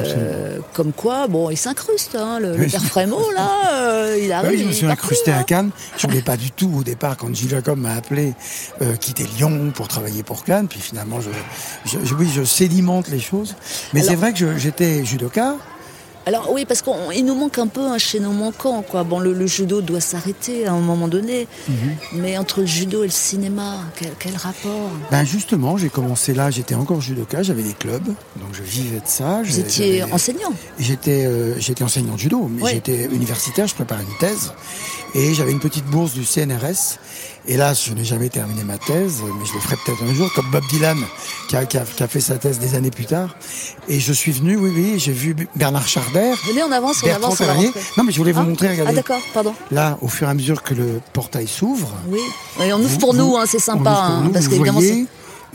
[0.00, 4.50] Euh, comme quoi, bon, il s'incruste, hein, le, père Frémot, là, euh, il Ah arrive.
[4.50, 5.42] oui, je me suis incrusté à hein.
[5.44, 5.70] Cannes.
[5.96, 8.34] Je voulais pas du tout au départ quand Gilles Jacob m'a appelé
[8.82, 10.66] euh, quitter Lyon pour travailler pour Cannes.
[10.66, 11.30] Puis finalement, je,
[11.84, 13.54] je, je- oui, je sédimente les choses.
[13.92, 15.54] Mais c'est vrai que j'étais judoka.
[16.26, 18.82] Alors oui, parce qu'il nous manque un peu un chaînon manquant.
[18.82, 19.04] Quoi.
[19.04, 21.74] Bon, le, le judo doit s'arrêter à un moment donné, Mhm.
[22.14, 24.90] mais entre le judo et le cinéma, quel, quel rapport?
[25.10, 26.50] Ben justement, j'ai commencé là.
[26.50, 27.42] J'étais encore judoka.
[27.42, 29.42] J'avais des clubs, donc je vivais de ça.
[29.44, 30.52] Vous étiez enseignant?
[30.78, 34.52] J'étais euh, j'étais enseignant de judo, mais j'étais universitaire, je préparais une thèse.
[35.14, 36.98] Et j'avais une petite bourse du CNRS.
[37.46, 40.46] Hélas, je n'ai jamais terminé ma thèse, mais je le ferai peut-être un jour, comme
[40.50, 40.96] Bob Dylan,
[41.48, 43.36] qui a, qui, a, qui a fait sa thèse des années plus tard.
[43.86, 47.40] Et je suis venu, oui, oui, j'ai vu Bernard Chardère, Venez, on avance, on avance,
[47.42, 47.70] on rentrer.
[47.98, 48.92] Non, mais je voulais vous Ah, montrer, regardez.
[48.92, 49.54] Ah d'accord, pardon.
[49.70, 52.18] Là, au fur et à mesure que le portail s'ouvre, Oui,
[52.62, 54.48] Et on ouvre vous- pour nous, hein, c'est on sympa, ouvre pour hein, nous, parce
[54.48, 54.80] qu'évidemment,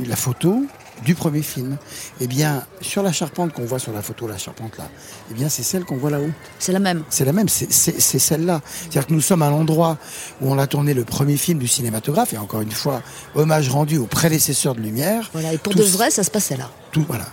[0.06, 0.64] la photo
[1.04, 1.78] du premier film.
[2.22, 4.90] Eh bien, sur la charpente qu'on voit sur la photo, la charpente là,
[5.32, 6.30] eh bien, c'est celle qu'on voit là-haut.
[6.60, 7.04] c'est la même.
[7.10, 7.72] C'est la même, c'est-
[8.20, 8.62] celle-là.
[8.82, 9.98] C'est-à-dire que nous sommes à l'endroit
[10.42, 13.02] où on a tourné le premier film du cinématographe, et encore une fois,
[13.36, 15.30] hommage rendu aux prédécesseurs de Lumière.
[15.34, 16.70] Voilà, et pour Tout de vrai, ça se passait là.
[16.92, 17.26] Tout, voilà.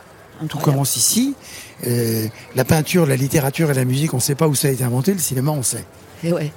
[0.48, 1.34] Tout commence ici.
[1.86, 4.70] Euh, la peinture, la littérature et la musique, on ne sait pas où ça a
[4.70, 5.12] été inventé.
[5.14, 5.84] Le cinéma, on sait.
[6.22, 6.52] Et ouais.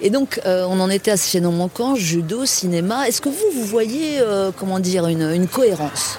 [0.00, 3.08] Et donc, euh, on en était à ce chaînon manquant, judo, cinéma.
[3.08, 6.18] Est-ce que vous, vous voyez, euh, comment dire, une, une cohérence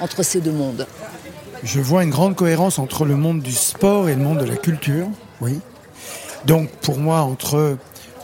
[0.00, 0.86] entre ces deux mondes?
[1.62, 4.56] Je vois une grande cohérence entre le monde du sport et le monde de la
[4.56, 5.06] culture,
[5.40, 5.60] oui.
[6.46, 7.76] Donc, pour moi, entre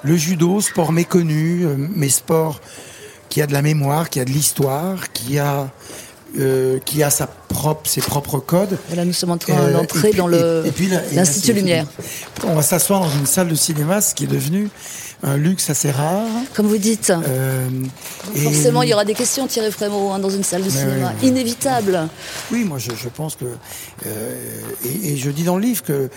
[0.03, 2.61] le judo, sport méconnu, euh, mais sport
[3.29, 5.71] qui a de la mémoire, qui a de l'histoire, qui a
[6.39, 8.79] euh, qui a sa propre, ses propres codes.
[8.93, 11.15] Et là, nous sommes en train Euh, d'entrer dans le- et- et puis là- et
[11.15, 11.87] là, l'Institut Lumière.
[12.45, 14.69] On va s'asseoir dans une salle de cinéma, ce qui est devenu
[15.23, 16.27] un luxe assez rare.
[16.55, 17.11] Comme vous dites.
[17.11, 17.69] Euh,
[18.45, 21.13] Forcément, il y aura des questions, Thierry Frémaux, hein, dans une salle de cinéma.
[21.23, 21.29] oui.
[21.29, 22.09] Inévitable.
[22.53, 23.45] Oui, moi je, je pense que
[24.07, 26.11] euh, et, et je dis dans le livre que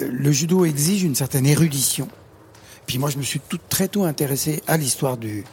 [0.00, 2.08] le judo exige une certaine érudition.
[2.86, 5.44] Puis moi je me suis tout très tôt intéressé à l'histoire du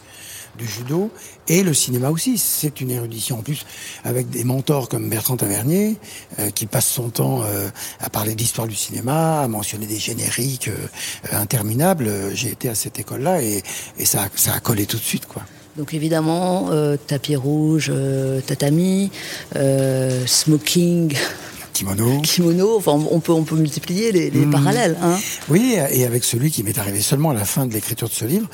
[0.58, 1.10] du judo
[1.48, 2.38] et le cinéma aussi.
[2.38, 3.66] C'est une érudition en plus
[4.04, 5.98] avec des mentors comme Bertrand Tavernier
[6.40, 7.68] euh, qui passe son temps euh,
[8.00, 10.88] à parler d'histoire du cinéma, à mentionner des génériques euh,
[11.34, 12.10] interminables.
[12.34, 13.64] J'ai été à cette école-là et,
[13.98, 15.44] et ça, a- ça a collé tout de suite quoi.
[15.78, 16.70] Donc évidemment,
[17.06, 17.92] tapis rouge,
[18.48, 19.12] tatami,
[20.26, 21.14] smoking,
[21.76, 22.22] Kimono.
[22.22, 22.78] kimono.
[22.78, 24.52] Enfin, on peut on peut multiplier les, les Mhm.
[24.52, 24.98] parallèles.
[25.04, 25.18] Hein.
[25.50, 28.24] Oui, et avec celui qui m'est arrivé seulement à la fin de l'écriture de ce
[28.24, 28.48] livre,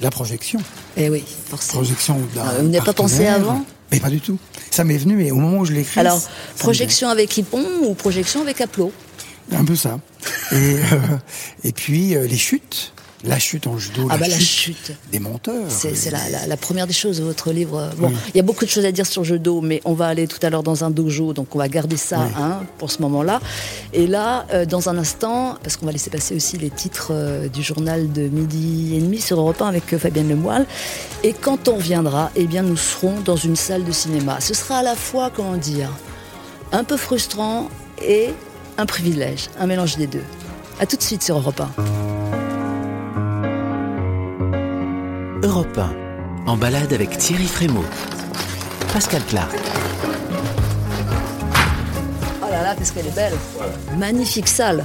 [0.00, 0.60] la projection.
[0.96, 1.82] Eh oui, forcément.
[1.82, 4.38] Projection d'un Ah, vous n'avez pas pensé avant Mais pas du tout.
[4.70, 5.98] Ça m'est venu, mais au moment où je l'écris.
[5.98, 6.20] Alors,
[6.58, 8.92] projection avec Hippon ou projection avec Aplo.
[9.50, 9.98] Un peu ça.
[10.52, 10.78] Et, euh,
[11.64, 12.92] et puis, euh, les chutes.
[13.24, 14.06] La chute en judo.
[14.10, 14.92] Ah la, bah la chute.
[15.10, 15.64] Des monteurs.
[15.68, 17.90] C'est la, la- la première des choses de votre livre.
[17.96, 18.14] Bon, Oui.
[18.28, 20.38] il y a beaucoup de choses à dire sur judo, mais on va aller tout
[20.42, 22.32] à l'heure dans un dojo, donc on va garder ça Oui.
[22.36, 23.40] hein, pour ce moment-là.
[23.92, 27.48] Et là, euh, dans un instant, parce qu'on va laisser passer aussi les titres euh,
[27.48, 30.64] du journal de midi et demi sur Europe 1 avec euh, Fabienne Lemoyle.
[31.24, 34.40] Et quand on reviendra, eh bien, nous serons dans une salle de cinéma.
[34.40, 35.90] Ce sera à la fois, comment dire,
[36.70, 37.68] un peu frustrant
[38.00, 38.28] et
[38.76, 40.22] un privilège, un mélange des deux.
[40.78, 42.47] À tout de suite sur Europe 1.
[45.42, 47.84] Europe 1, en balade avec Thierry Frémaux.
[48.92, 49.54] Pascal Clark.
[52.42, 53.34] Oh là là, qu'est-ce qu'elle est belle
[53.98, 54.84] Magnifique salle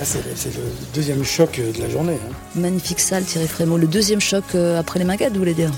[0.00, 0.60] Ah, c'est le-
[0.94, 2.18] deuxième choc euh, de la journée.
[2.28, 2.32] hein.
[2.54, 3.78] Magnifique salle, Thierry Frémaux.
[3.78, 5.70] Le deuxième choc euh, après les Minguettes, vous voulez dire?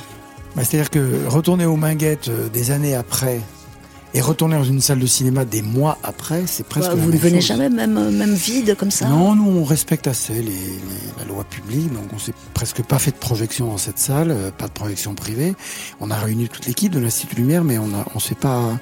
[0.57, 3.41] Bah, C'est-à-dire que retourner aux Minguettes euh, des années après
[4.15, 7.17] et retourner dans une salle de cinéma des mois après, c'est presque la Vous ne
[7.19, 7.49] venez chose.
[7.49, 10.81] jamais, même, euh, même vide comme ça Non, nous on respecte assez les, les-
[11.19, 14.51] la loi publique, donc on s'est presque pas fait de projection dans cette salle, euh,
[14.51, 15.55] pas de projection privée.
[16.01, 18.79] On a réuni toute l'équipe de l'Institut Lumière, mais on a, on s'est pas.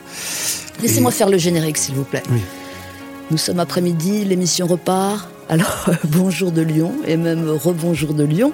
[0.81, 2.23] Laissez-moi Et- faire le générique, s'il vous plaît.
[2.31, 2.41] Oui.
[3.31, 5.29] Nous sommes après-midi, l'émission repart.
[5.49, 8.53] Alors, bonjour de Lyon, et même rebonjour de Lyon.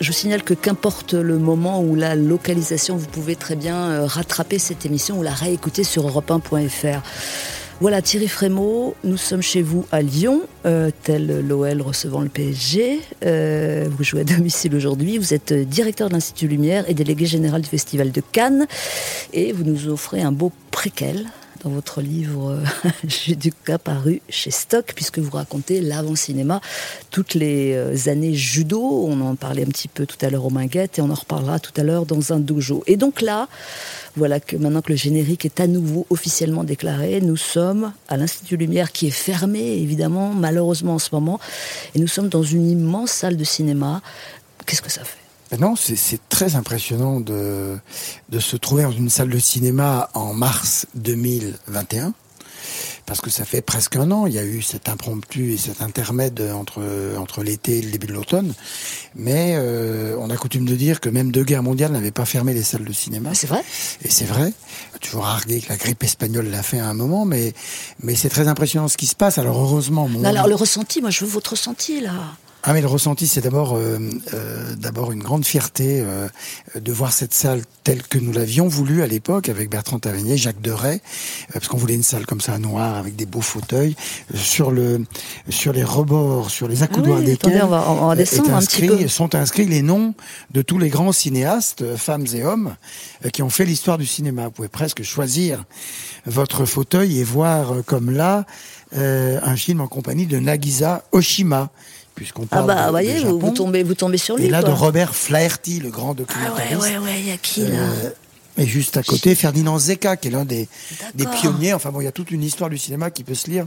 [0.00, 4.58] Je signale que qu'importe le moment ou la localisation, vous pouvez très bien euh, rattraper
[4.58, 7.02] cette émission ou la réécouter sur europe1.fr.
[7.82, 13.00] Voilà, Thierry Frémaux, nous sommes chez vous à Lyon, euh, tel l'OL recevant le PSG.
[13.26, 17.60] Euh, vous jouez à domicile aujourd'hui, vous êtes directeur de l'Institut Lumière et délégué général
[17.60, 18.66] du Festival de Cannes.
[19.34, 21.26] Et vous nous offrez un beau préquel
[21.62, 26.60] dans votre livre euh, Judoka paru chez Stock, puisque vous racontez l'avant-cinéma,
[27.10, 28.80] toutes les euh, années judo.
[28.80, 31.58] On en parlait un petit peu tout à l'heure au Minguette et on en reparlera
[31.58, 32.82] tout à l'heure dans un dojo.
[32.86, 33.48] Et donc là,
[34.16, 38.56] voilà que maintenant que le générique est à nouveau officiellement déclaré, nous sommes à l'Institut
[38.56, 41.38] Lumière qui est fermé, évidemment, malheureusement en ce moment.
[41.94, 44.02] Et nous sommes dans une immense salle de cinéma.
[44.66, 45.19] Qu'est-ce que ça fait?
[45.50, 47.76] Ben Non, c'est très impressionnant de,
[48.28, 52.12] de se trouver dans une salle de cinéma en mars 2021.
[53.06, 55.82] Parce que ça fait presque un an, il y a eu cet impromptu et cet
[55.82, 56.80] intermède entre,
[57.18, 58.54] entre l'été et le début de l'automne.
[59.16, 62.54] Mais euh, on a coutume de dire que même deux guerres mondiales n'avaient pas fermé
[62.54, 63.34] les salles de cinéma.
[63.34, 63.64] C'est vrai?
[64.04, 64.52] Et c'est vrai,
[65.00, 67.52] toujours argué que la grippe espagnole l'a fait à un moment, mais,
[68.00, 69.38] mais c'est très impressionnant ce qui se passe.
[69.38, 72.12] Alors heureusement, mon Alors le ressenti, moi je veux votre ressenti là.
[72.62, 73.98] Ah mais le ressenti, c'est d'abord euh,
[74.34, 76.28] euh, d'abord une grande fierté euh,
[76.78, 80.60] de voir cette salle telle que nous l'avions voulu à l'époque avec Bertrand Tavernier, Jacques
[80.60, 83.96] Deray, euh, parce qu'on voulait une salle comme ça noire avec des beaux fauteuils
[84.34, 85.04] sur le
[85.48, 88.16] sur les rebords, sur les accoudoirs Ah oui, desquels attendez, on va- on va est
[88.18, 89.08] descendre un petit inscrit- peu.
[89.08, 90.14] sont inscrits les noms
[90.50, 92.76] de tous les grands cinéastes, femmes et hommes,
[93.32, 94.44] qui ont fait l'histoire du cinéma.
[94.44, 95.64] Vous pouvez presque choisir
[96.26, 98.44] votre fauteuil et voir comme là
[98.96, 101.70] euh, un film en compagnie de Nagisa Oshima,
[102.14, 103.38] puisqu'on Ah parle bah, de- voyez, vous, Japon.
[103.38, 104.46] vous tombez, vous tombez sur lui.
[104.46, 104.70] Et là, quoi.
[104.70, 106.80] de Robert Flaherty, le grand Ah documentariste.
[106.82, 108.10] ouais, ouais, ouais, il y a qui là Euh,
[108.58, 110.68] et juste à côté, Ferdinand Zecca, qui est l'un des,
[111.14, 111.72] des pionniers.
[111.72, 113.66] Enfin bon, il y a toute une histoire du cinéma qui peut se lire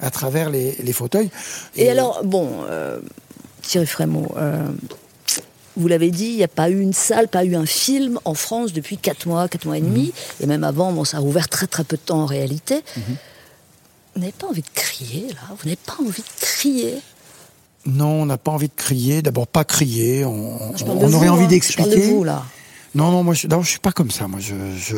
[0.00, 1.30] à travers les, les fauteuils.
[1.76, 3.00] Et alors, bon, euh,
[3.60, 4.66] Thierry Frémaux, euh,
[5.76, 8.34] vous l'avez dit, il n'y a pas eu une salle, pas eu un film en
[8.34, 10.12] France depuis 4 mois, 4 mois et demi.
[10.40, 12.82] Et même avant, bon, ça a ouvert très très peu de temps en réalité.
[12.96, 16.94] Vous n'avez pas envie de crier, là Vous n'avez pas envie de crier
[17.86, 19.22] Non, on n'a pas envie de crier.
[19.22, 20.24] D'abord, pas crier.
[20.24, 21.44] On, on de aurait vous, envie hein.
[21.44, 22.10] De d'expliquer.
[22.10, 22.44] vous, là.
[22.94, 24.26] Non, non, moi, je, d'abord, je suis pas comme ça.
[24.26, 24.96] Moi, je, je,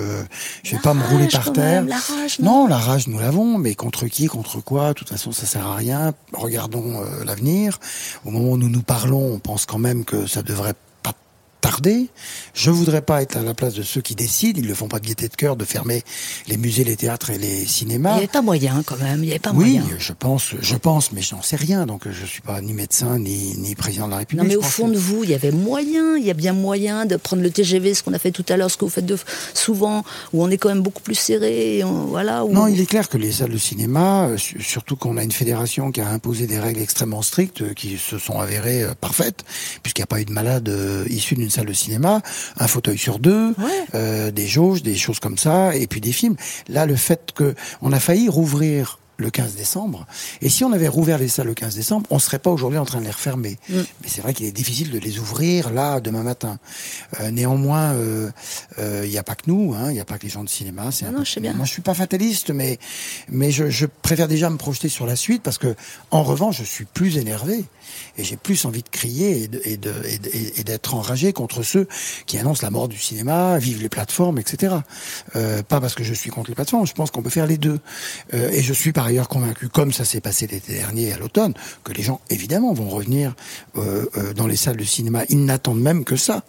[0.62, 1.82] je vais pas me rouler par terre.
[1.82, 4.92] même, la rage, non non, la rage, nous l'avons, mais contre qui, contre quoi De
[4.94, 6.14] toute façon, ça sert à rien.
[6.32, 7.78] Regardons euh, l'avenir.
[8.24, 10.74] Au moment où nous nous parlons, on pense quand même que ça devrait
[11.62, 12.08] tarder.
[12.54, 14.58] Je voudrais pas être à la place de ceux qui décident.
[14.60, 16.02] Ils le font pas de gaieté de cœur de fermer
[16.48, 18.10] les musées, les théâtres et les Il cinémas.
[18.12, 19.20] n'y avait pas moyen, quand même.
[19.22, 19.96] Il n'y avait pas Oui, moyen.
[19.98, 21.86] je pense, je pense, mais je n'en sais rien.
[21.86, 24.42] Donc, je suis pas ni médecin ni, ni président de la République.
[24.42, 26.52] Non, mais au fond que- de vous, il y avait moyen, il y a bien
[26.52, 28.90] moyen de prendre le TGV, ce qu'on a fait tout à l'heure, ce que vous
[28.90, 29.16] faites de,
[29.54, 32.44] souvent, où on est quand même beaucoup plus serré, et on- voilà.
[32.44, 35.22] Où Non, il est clair que les salles de cinéma, euh, su- surtout qu'on a
[35.22, 38.94] une fédération qui a imposé des règles extrêmement strictes euh, qui se sont avérées euh,
[39.00, 39.44] parfaites,
[39.82, 40.70] puisqu'il n'y a pas eu de malade
[41.08, 42.20] issu d'une salle de cinéma,
[42.58, 43.84] un fauteuil sur deux, Ouais.
[43.94, 46.36] euh, des jauges, des choses comme ça, et puis des films.
[46.68, 50.06] Là, le fait que on a failli rouvrir le 15 décembre,
[50.42, 52.84] et si on avait rouvert les salles le 15 décembre, on serait pas aujourd'hui en
[52.84, 53.58] train de les refermer.
[53.68, 53.76] Mm.
[54.02, 56.58] Mais c'est vrai qu'il est difficile de les ouvrir là demain matin.
[57.20, 58.30] Euh, néanmoins, euh,
[58.78, 60.44] euh, il n'y a pas que nous, hein, il n'y a pas que les gens
[60.44, 60.90] de cinéma.
[60.92, 61.52] C'est Non, un non, peu- je sais bien.
[61.54, 62.78] Moi, je suis pas fataliste, mais
[63.28, 65.74] mais je, je préfère déjà me projeter sur la suite parce que
[66.10, 67.64] en revanche, je suis plus énervé
[68.18, 70.94] et j'ai plus envie de crier et de- et de- et de- et- et d'être
[70.94, 71.86] enragé contre ceux
[72.26, 74.76] qui annoncent la mort du cinéma, vivent les plateformes, etc.
[75.36, 77.58] Euh, pas parce que je suis contre les plateformes, je pense qu'on peut faire les
[77.58, 77.80] deux.
[78.34, 81.54] Euh, et je suis par ailleurs convaincu, comme ça s'est passé l'été dernier à l'automne,
[81.84, 83.34] que les gens évidemment vont revenir
[83.76, 85.22] euh, euh, dans les salles de cinéma.
[85.28, 86.44] Ils n'attendent même que ça.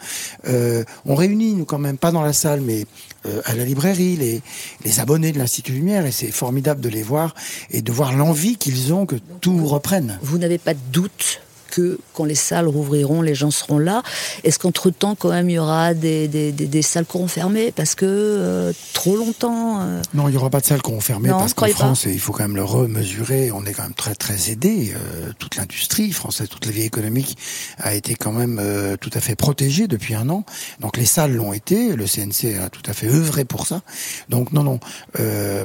[0.47, 2.85] Euh, on réunit nous quand même pas dans la salle, mais
[3.45, 4.41] à la librairie les
[4.83, 7.35] les abonnés de l'Institut Lumière et c'est formidable de les voir
[7.71, 10.19] et de voir l'envie qu'ils ont que tout reprenne.
[10.21, 11.39] Vous n'avez pas de doute
[11.73, 14.03] que quand les salles rouvriront, les gens seront là.
[14.43, 17.71] Est-ce qu'entre-temps, quand même, il y aura des, des, des, des salles qui auront fermé
[17.75, 19.81] Parce que euh, trop longtemps...
[19.81, 22.05] euh, Non, il n'y aura pas de salle qu'on fermée Non, parce qu'en pas France,
[22.05, 23.51] il faut quand même le remesurer.
[23.51, 24.93] On est quand même très très aidé.
[24.95, 27.37] Euh, toute l'industrie française, toute la vie économique
[27.79, 28.61] a été quand même
[29.01, 30.45] tout à fait protégée depuis un an.
[30.79, 31.95] Donc les salles l'ont été.
[31.95, 33.81] Le CNC a tout à fait œuvré pour ça.
[34.29, 34.79] Donc non, non.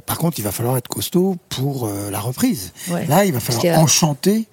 [0.07, 2.73] Par contre, il va falloir être costaud pour la reprise.
[2.89, 3.07] Ouais.
[3.07, 4.47] Là, il va falloir a- enchanter.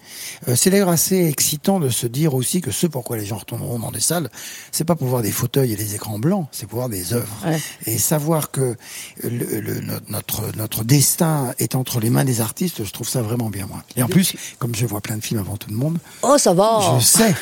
[0.55, 3.91] C'est d'ailleurs assez excitant de se dire aussi que ce pourquoi les gens retourneront dans
[3.91, 4.31] des salles,
[4.71, 7.31] c'est pas pour voir des fauteuils et des écrans blancs, c'est pour voir des œuvres.
[7.45, 7.61] Ouais.
[7.85, 8.75] Et savoir que
[9.23, 13.51] le, le- notre, notre, destin est entre les mains des artistes, je trouve ça vraiment
[13.51, 13.83] bien, moi.
[13.95, 16.53] Et en plus, comme je vois plein de films avant tout le monde, Oh, ça
[16.55, 17.35] va je sais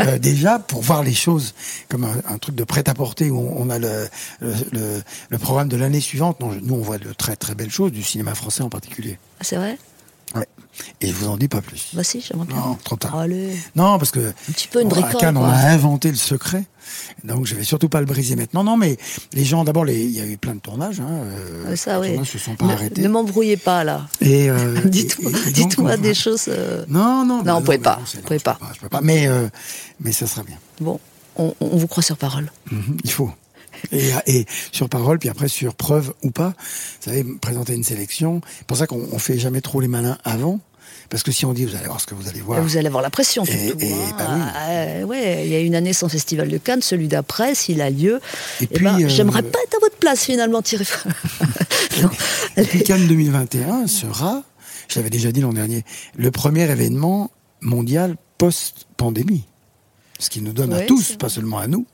[0.00, 1.52] euh, déjà pour voir les choses
[1.88, 4.08] comme un, un truc de prêt-à-porter où on, on a le,
[4.40, 6.38] le, programme de l'année suivante.
[6.38, 9.18] Non, je- nous, on voit de très très belles choses, du cinéma français en particulier.
[9.40, 9.78] Ah, C'est vrai?
[10.34, 10.46] Ouais.
[11.00, 11.88] Et je vous en dis pas plus.
[11.94, 12.56] Bah si, j'aimerais bien.
[12.56, 13.16] Non, trop tard.
[13.16, 13.56] Allez.
[13.74, 16.16] Non, parce que Un petit peu une bon, à bricole, Cannes, on a inventé le
[16.16, 16.64] secret.
[17.24, 18.62] Donc, je vais surtout pas le briser maintenant.
[18.62, 18.96] Non, mais
[19.32, 21.00] les gens, d'abord, il y a eu plein de tournages.
[21.00, 22.08] Hein, euh, Ah, ça, les oui.
[22.10, 23.02] tournages se sont pas Ne, arrêtés.
[23.02, 24.06] ne m'embrouillez pas, là.
[24.20, 26.44] Et, euh, Dites-moi on des va- choses...
[26.48, 28.58] euh, Non, non, bah on pouvait mais pas, on pouvait pas.
[28.74, 29.00] Je peux pas.
[29.02, 29.48] Mais, euh,
[30.00, 30.56] mais ça sera bien.
[30.80, 31.00] Bon,
[31.36, 32.50] on, on vous croit sur parole.
[32.70, 33.30] Mhm, il faut.
[33.92, 36.48] Et, et sur parole, puis après sur preuve ou pas.
[36.50, 38.40] Vous savez, présenter une sélection.
[38.58, 40.60] C'est pour ça qu'on on fait jamais trop les malins avant.
[41.10, 42.60] Parce que si on dit, vous allez voir ce que vous allez voir.
[42.60, 43.96] Vous allez avoir la pression, Et- et, hein.
[44.18, 44.40] bah oui.
[44.54, 47.88] Ah, ouais, il y a une année sans Festival de Cannes, celui d'après, s'il a
[47.88, 48.20] lieu.
[48.60, 50.86] Et eh puis, ben, euh, j'aimerais pas être à votre place, finalement, Thierry.
[52.56, 54.42] Et puis Cannes 2021 sera,
[54.88, 55.84] je l'avais déjà dit l'an dernier,
[56.16, 59.44] le premier événement mondial post-pandémie.
[60.20, 61.86] Ce qui nous donne à tous, pas seulement à nous,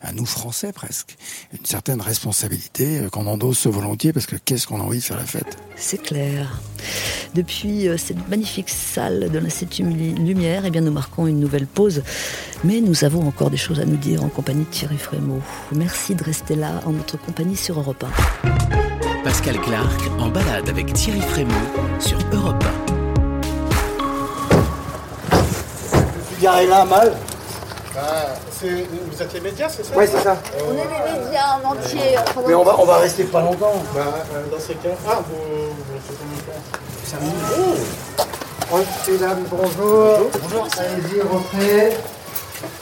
[0.00, 1.16] à nous Français presque,
[1.52, 5.16] une certaine responsabilité euh, qu'on endosse volontiers parce que qu'est-ce qu'on a envie de faire
[5.16, 5.58] la fête?
[5.74, 6.60] C'est clair.
[7.34, 12.02] Depuis euh, cette magnifique salle de l'Institut Lumière, eh bien, nous marquons une nouvelle pause.
[12.62, 15.42] Mais nous avons encore des choses à nous dire en compagnie de Thierry Frémaux.
[15.72, 18.04] Merci de rester là en notre compagnie sur Europe
[18.44, 19.22] 1.
[19.24, 21.50] Pascal Clark en balade avec Thierry Frémaux
[21.98, 22.64] sur Europe
[26.40, 27.12] Garé là, mal?
[28.58, 30.40] C'est- vous êtes les médias, c'est ça Ouais, c'est ça.
[30.66, 32.16] On est les médias en entier.
[32.46, 33.82] Mais on va, on va rester pas longtemps.
[33.94, 34.88] Bah, euh, dans ces cas.
[35.06, 37.52] Ah, vous, vous restez combien de temps
[38.74, 38.78] Oh,
[39.10, 40.30] mesdames, bonjour.
[40.42, 40.68] Bonjour.
[40.78, 41.96] Allez-y, rentrez.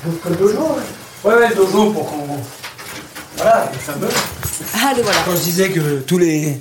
[0.04, 0.78] Donc, deux jours
[1.24, 2.26] Ouais, ouais, deux jours pour qu'on.
[3.36, 4.08] Voilà, les fameux.
[4.86, 5.18] Allez, voilà.
[5.24, 6.60] Quand je disais que tous les.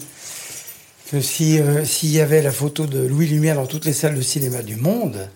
[1.12, 4.16] que si, euh, s'il y avait la photo de Louis Lumière dans toutes les salles
[4.16, 5.30] de cinéma du monde,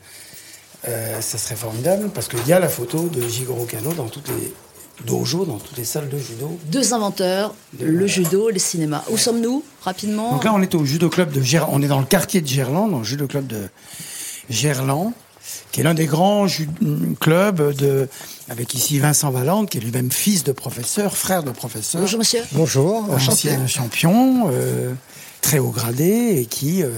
[0.87, 4.27] euh, ça serait formidable, parce qu'il y a la photo de Jigoro Kano dans toutes
[4.29, 4.53] les
[5.05, 6.57] dojos, dans toutes les salles de judo.
[6.65, 9.03] Deux inventeurs, le judo et le cinéma.
[9.09, 11.71] Où sommes-nous, rapidement Donc là, on est au judo club de Gerland.
[11.73, 13.67] On est dans le quartier de Gerland, dans le judo club de
[14.49, 15.13] Gerland.
[15.71, 16.69] qui est l'un des grands ju-
[17.19, 18.07] clubs de,
[18.49, 22.01] avec ici Vincent Valente, qui est lui-même fils de professeur, frère de professeur.
[22.01, 22.41] Bonjour monsieur.
[22.51, 24.93] Bonjour, ancien champion, euh,
[25.41, 26.89] très haut gradé, et qui euh,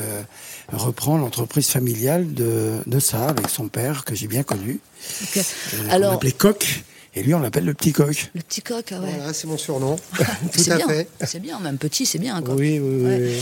[0.72, 4.80] reprend l'entreprise familiale de, de ça, avec son père, que j'ai bien connu.
[5.24, 5.38] Ok.
[5.38, 6.84] euh, Alors, appelait Coq,
[7.16, 8.30] et lui on l'appelle le petit coq.
[8.36, 9.10] le petit coq, ah ouais.
[9.18, 9.96] Voilà, c'est mon surnom.
[10.54, 10.88] Tout à bien.
[10.88, 11.08] fait.
[11.26, 12.42] C'est bien, même petit, c'est bien.
[12.42, 12.56] Quoi.
[12.56, 13.04] Oui, oui, oui.
[13.06, 13.20] Ouais.
[13.22, 13.42] oui.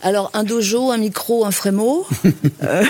[0.00, 2.06] Alors, un dojo, un micro, un frémo.
[2.64, 2.82] Euh,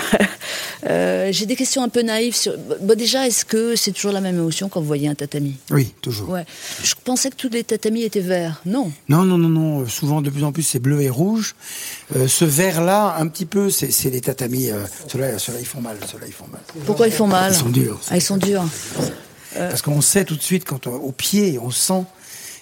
[0.87, 2.35] euh, J'ai des questions un peu naïves.
[2.35, 2.53] Sur...
[2.81, 5.57] Bon, déjà, est-ce que c'est toujours la même émotion quand vous voyez un tatami?
[5.69, 6.29] Oui, toujours.
[6.29, 6.45] Ouais.
[6.83, 8.61] Je pensais que tous les tatamis étaient verts.
[8.65, 8.91] Non.
[9.09, 9.85] Non, non, non, non.
[9.87, 11.55] Souvent, de plus en plus, c'est bleu et rouge.
[12.15, 14.71] Euh, ce vert-là, un petit peu, c'est les tatamis.
[14.71, 15.97] Euh, Ceux-là, ils font mal.
[16.11, 16.61] Ceux-là, ils font mal.
[16.85, 17.51] Pourquoi ils font mal?
[17.53, 17.99] Ils sont durs.
[18.09, 18.65] Ah, ils sont durs.
[19.53, 22.03] Parce qu'on sait tout de suite, quand on- au pied, on sent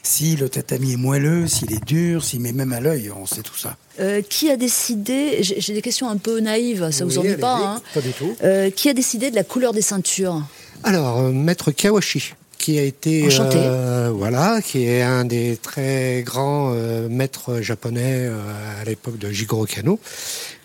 [0.04, 3.42] si le tatami est moelleux, s'il est dur, s'il met même à l'œil, on sait
[3.42, 3.76] tout ça.
[4.00, 7.58] Euh, qui a décidé J'ai des questions un peu naïves, ça vous Oui, ennuie pas
[7.58, 7.82] hein.
[7.94, 8.36] Pas du tout.
[8.44, 10.44] Euh, Qui a décidé de la couleur des ceintures?
[10.84, 16.72] Alors, euh, Maître Kawashi, qui a été euh, voilà, qui est un des très grands
[16.74, 19.99] euh, maîtres japonais euh, à l'époque de Jigoro Kano,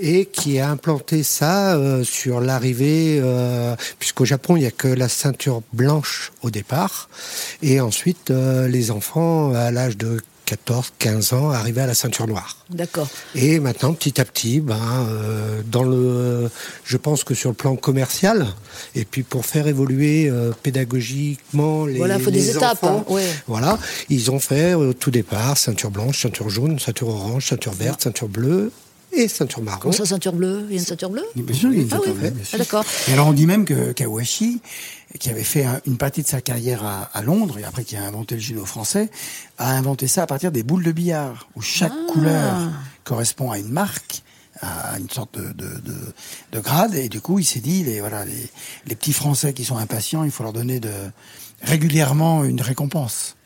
[0.00, 4.88] et qui a implanté ça euh, sur l'arrivée, euh, puisqu'au Japon il n'y a que
[4.88, 7.08] la ceinture blanche au départ,
[7.62, 10.20] et ensuite les enfants à l'âge de
[10.52, 12.58] 14, 15 ans arrivaient à la ceinture noire.
[12.68, 13.08] D'accord.
[13.34, 14.76] Et maintenant, petit à petit, ben,
[15.08, 16.50] euh, dans le,
[16.84, 18.46] je pense que sur le plan commercial,
[18.94, 23.24] et puis pour faire évoluer euh, pédagogiquement les, Voilà, faut des étapes, hein, ouais.
[23.46, 23.78] voilà,
[24.10, 28.28] ils ont fait au tout départ ceinture blanche, ceinture jaune, ceinture orange, ceinture verte, ceinture
[28.28, 28.70] bleue
[29.12, 29.92] et ceinture marron.
[29.92, 30.64] Ça, ceinture bleue?
[30.68, 31.24] Il y a une ceinture bleue?
[31.36, 32.58] Bien sûr, il y a une Ah oui, ceinture bleue, ah, sûr.
[32.58, 32.84] d'accord.
[33.08, 34.60] Et alors on dit même que Kawashi,
[35.18, 37.96] qui avait fait un- une partie de sa carrière à, à Londres, et après qui
[37.96, 39.10] a inventé le judo français,
[39.58, 42.12] a inventé ça à partir des boules de billard, où chaque Ah.
[42.12, 42.56] couleur
[43.04, 44.22] correspond à une marque,
[44.60, 45.94] à une sorte de, de, de,
[46.52, 48.48] de grade, et du coup il s'est dit, les, voilà, les,
[48.86, 50.92] les petits Français qui sont impatients, il faut leur donner de,
[51.62, 53.36] régulièrement une récompense.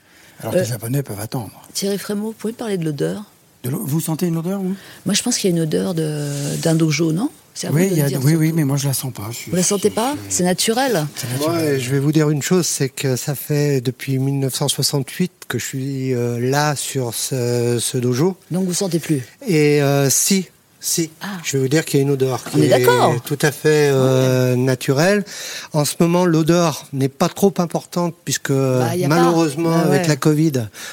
[0.41, 0.62] Alors que Euh.
[0.62, 1.51] les Japonais peuvent attendre.
[1.73, 3.25] Thierry Frémaux, vous pouvez parler de l'odeur?
[3.71, 4.75] De vous sentez une odeur, vous?
[5.05, 7.31] Moi, je pense qu'il y a une odeur de- d'un dojo, non?
[7.73, 9.31] Oui, y a- dire oui, mais moi je la sens pas.
[9.31, 11.07] Je Vous la sentez je- pas C'est naturel.
[11.17, 11.57] c'est naturel.
[11.75, 15.64] Ouais, je vais vous dire une chose, c'est que ça fait depuis 1968 que je
[15.64, 18.37] suis euh, là sur ce, ce dojo.
[18.51, 19.23] Donc vous sentez plus?
[19.49, 20.49] Et euh, si,
[20.81, 21.27] si, Ah.
[21.45, 22.87] je vais vous dire qu'il y a une odeur qui est
[23.24, 25.24] tout à fait euh, naturelle.
[25.72, 29.09] En ce moment, l'odeur n'est pas trop importante puisque Bah, pas.
[29.09, 29.97] malheureusement, Bah ouais.
[29.97, 30.53] avec la Covid,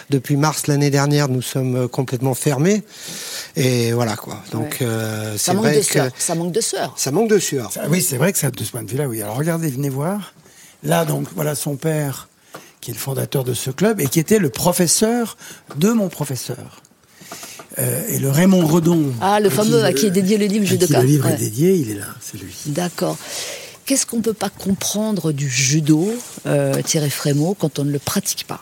[0.09, 2.83] depuis mars l'année dernière, nous sommes euh, complètement fermés.
[3.55, 4.39] Et voilà quoi.
[4.51, 4.87] Donc Ouais.
[4.87, 6.09] euh, Ça c'est manque vrai que sueur.
[6.17, 6.93] Ça manque de sueur.
[6.97, 7.71] ça manque de sueur.
[7.71, 9.21] Ça, oui, c'est vrai que ça, de ce point de vue-là, oui.
[9.21, 10.33] Alors regardez, venez voir.
[10.83, 12.27] Là, donc, voilà son père,
[12.81, 15.37] qui est le fondateur de ce club, et qui était le professeur
[15.77, 16.81] de mon professeur.
[17.79, 19.13] Euh, et le Raymond Redon.
[19.21, 21.01] Ah, le fameux à qui est dédié le livre Judoka.
[21.01, 21.33] Le livre Ouais.
[21.33, 22.53] est dédié, il est là, c'est lui.
[22.67, 23.17] D'accord.
[23.85, 26.13] Qu'est-ce qu'on ne peut pas comprendre du judo,
[26.45, 28.61] euh, Thierry Frémaux, quand on ne le pratique pas?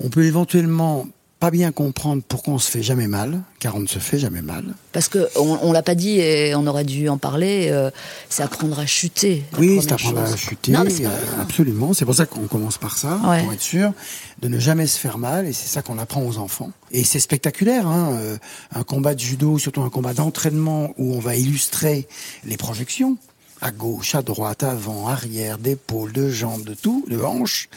[0.00, 1.06] On peut éventuellement
[1.42, 4.42] pas bien comprendre pourquoi on se fait jamais mal, car on ne se fait jamais
[4.42, 4.62] mal.
[4.92, 7.68] Parce que on, on l'a pas dit et on aurait dû en parler.
[7.72, 7.90] euh,
[8.28, 9.42] c'est apprendre à chuter.
[9.58, 11.08] Oui, c'est apprendre à chuter, Non, euh,
[11.40, 11.94] absolument.
[11.94, 13.42] C'est pour ça qu'on commence par ça, Ouais.
[13.42, 13.92] pour être sûr
[14.40, 16.70] de ne jamais se faire mal, et c'est ça qu'on apprend aux enfants.
[16.92, 18.36] Et c'est spectaculaire, hein, euh,
[18.72, 22.06] un combat de judo, surtout un combat d'entraînement où on va illustrer
[22.44, 23.16] les projections
[23.62, 27.68] à gauche, à droite, avant, arrière, d'épaule, de jambes, de tout, de hanches.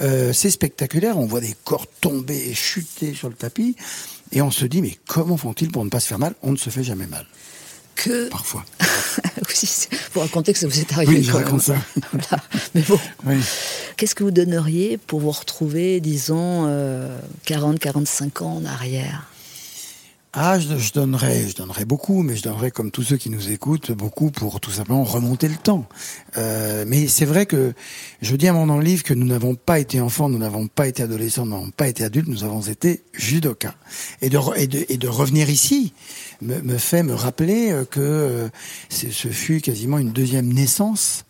[0.00, 1.16] Euh, c'est spectaculaire.
[1.16, 3.76] On voit des corps tomber et chuter sur le tapis.
[4.32, 6.56] Et on se dit, mais comment font-ils pour ne pas se faire mal On ne
[6.56, 7.24] se fait jamais mal,
[7.94, 8.64] Que parfois.
[10.12, 11.16] vous racontez que ça vous est arrivé.
[11.16, 11.76] Oui, je raconte ça.
[12.12, 12.42] Voilà.
[12.74, 13.36] Mais bon, Oui.
[13.96, 19.30] qu'est-ce que vous donneriez pour vous retrouver, disons, euh, 40, 45 ans en arrière?
[20.34, 23.50] Ah, je, je donnerais, je donnerais beaucoup, mais je donnerais comme tous ceux qui nous
[23.50, 25.88] écoutent beaucoup pour tout simplement remonter le temps.
[26.36, 27.72] Euh, mais c'est vrai que
[28.20, 31.02] je dis à mon livre que nous n'avons pas été enfants, nous n'avons pas été
[31.02, 33.74] adolescents, nous n'avons pas été adultes, nous avons été judokas.
[34.20, 35.94] Et de, et de, et de revenir ici
[36.42, 38.48] me, me fait me rappeler euh, que euh,
[38.90, 41.24] ce fut quasiment une deuxième naissance.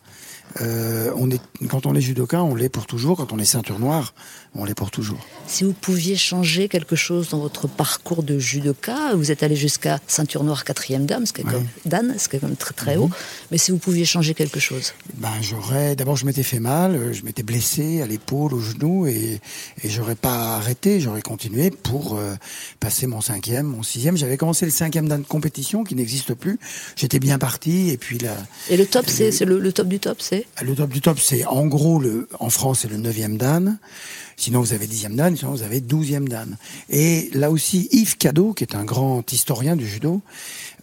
[0.61, 3.17] Euh, on est, quand on est judoka, on l'est pour toujours.
[3.17, 4.13] Quand on est ceinture noire,
[4.55, 5.19] on l'est pour toujours.
[5.47, 9.99] Si vous pouviez changer quelque chose dans votre parcours de judoka, vous êtes allé jusqu'à
[10.07, 11.51] ceinture noire quatrième dame, ce qui est Ouais.
[11.53, 13.03] comme Dan, ce qui est quand même très très Mhm.
[13.03, 13.09] haut.
[13.51, 17.13] Mais si vous pouviez changer quelque chose, Ben j'aurais d'abord je m'étais fait mal, euh,
[17.13, 19.39] je m'étais blessé à l'épaule, au genou et
[19.83, 22.35] et j'aurais pas arrêté, j'aurais continué pour euh,
[22.79, 24.17] passer mon cinquième, mon sixième.
[24.17, 26.59] J'avais commencé le cinquième dan de compétition qui n'existe plus.
[26.95, 28.35] J'étais bien parti et puis là
[28.69, 30.45] et le top, c'est le, le top du top, c'est?
[30.61, 33.77] Le top du top, c'est en gros, le, en France, c'est le 9e dan.
[34.39, 36.55] Sinon, vous avez 10e dan, sinon vous avez 12e dan.
[36.89, 40.21] Et là aussi, Yves Cadeau, qui est un grand historien du judo,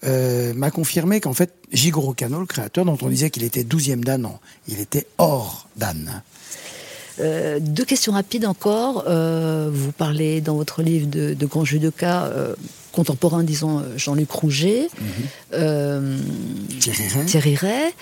[0.04, 4.04] euh, m'a confirmé qu'en fait, Jigoro Kano, le créateur, dont on disait qu'il était 12e
[4.04, 4.38] dan, non,
[4.68, 6.22] il était hors dan.
[7.18, 9.04] Euh, deux questions rapides encore.
[9.08, 12.54] Euh, vous parlez dans votre livre de, de grands judokas euh,
[12.92, 14.88] contemporains, disons Jean-Luc Rouget,
[15.54, 16.18] euh,
[16.78, 17.24] Thierry Ray.
[17.24, 17.92] Thierry Ray,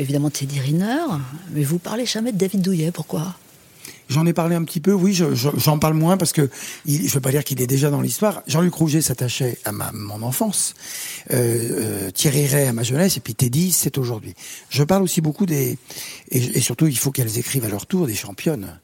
[0.00, 1.04] évidemment Teddy Riner,
[1.52, 2.92] mais vous parlez jamais de David Douillet.
[2.92, 3.34] Pourquoi?
[4.10, 6.50] J'en ai parlé un petit peu, oui, je- je- j'en parle moins parce que
[6.84, 8.42] il, je veux pas dire qu'il est déjà dans l'histoire.
[8.48, 10.74] Jean-Luc Rouget s'attachait à ma, mon enfance,
[11.32, 14.34] euh, euh, Thierry Ray à ma jeunesse, et puis Teddy, c'est aujourd'hui.
[14.68, 15.78] Je parle aussi beaucoup des...
[16.30, 18.78] Et, et surtout, il faut qu'elles écrivent à leur tour des championnes.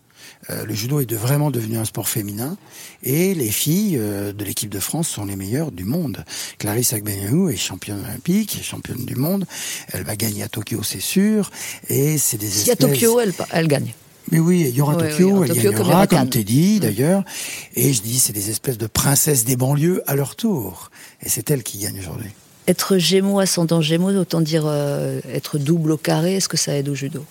[0.50, 2.56] Euh, le judo est de, vraiment devenu un sport féminin
[3.02, 6.24] et les filles euh, de l'équipe de France sont les meilleures du monde.
[6.58, 9.44] Clarisse Agbenienou est championne olympique, championne du monde.
[9.92, 11.50] Elle va gagner à Tokyo, c'est sûr.
[11.88, 12.90] Et c'est des Si à espèces...
[12.90, 13.92] Tokyo, elle, elle gagne.
[14.32, 16.18] Mais oui, il y aura Tokyo, oui, il y aura elle Tokyo y gagnera, comme
[16.18, 16.30] Cannes.
[16.30, 17.24] Teddy d'ailleurs.
[17.74, 20.90] Et je dis, c'est des espèces de princesses des banlieues à leur tour.
[21.22, 22.30] Et c'est elles qui gagnent aujourd'hui.
[22.66, 26.88] Être Gémeaux, ascendant Gémeaux, autant dire euh, être double au carré, est-ce que ça aide
[26.88, 27.24] au judo?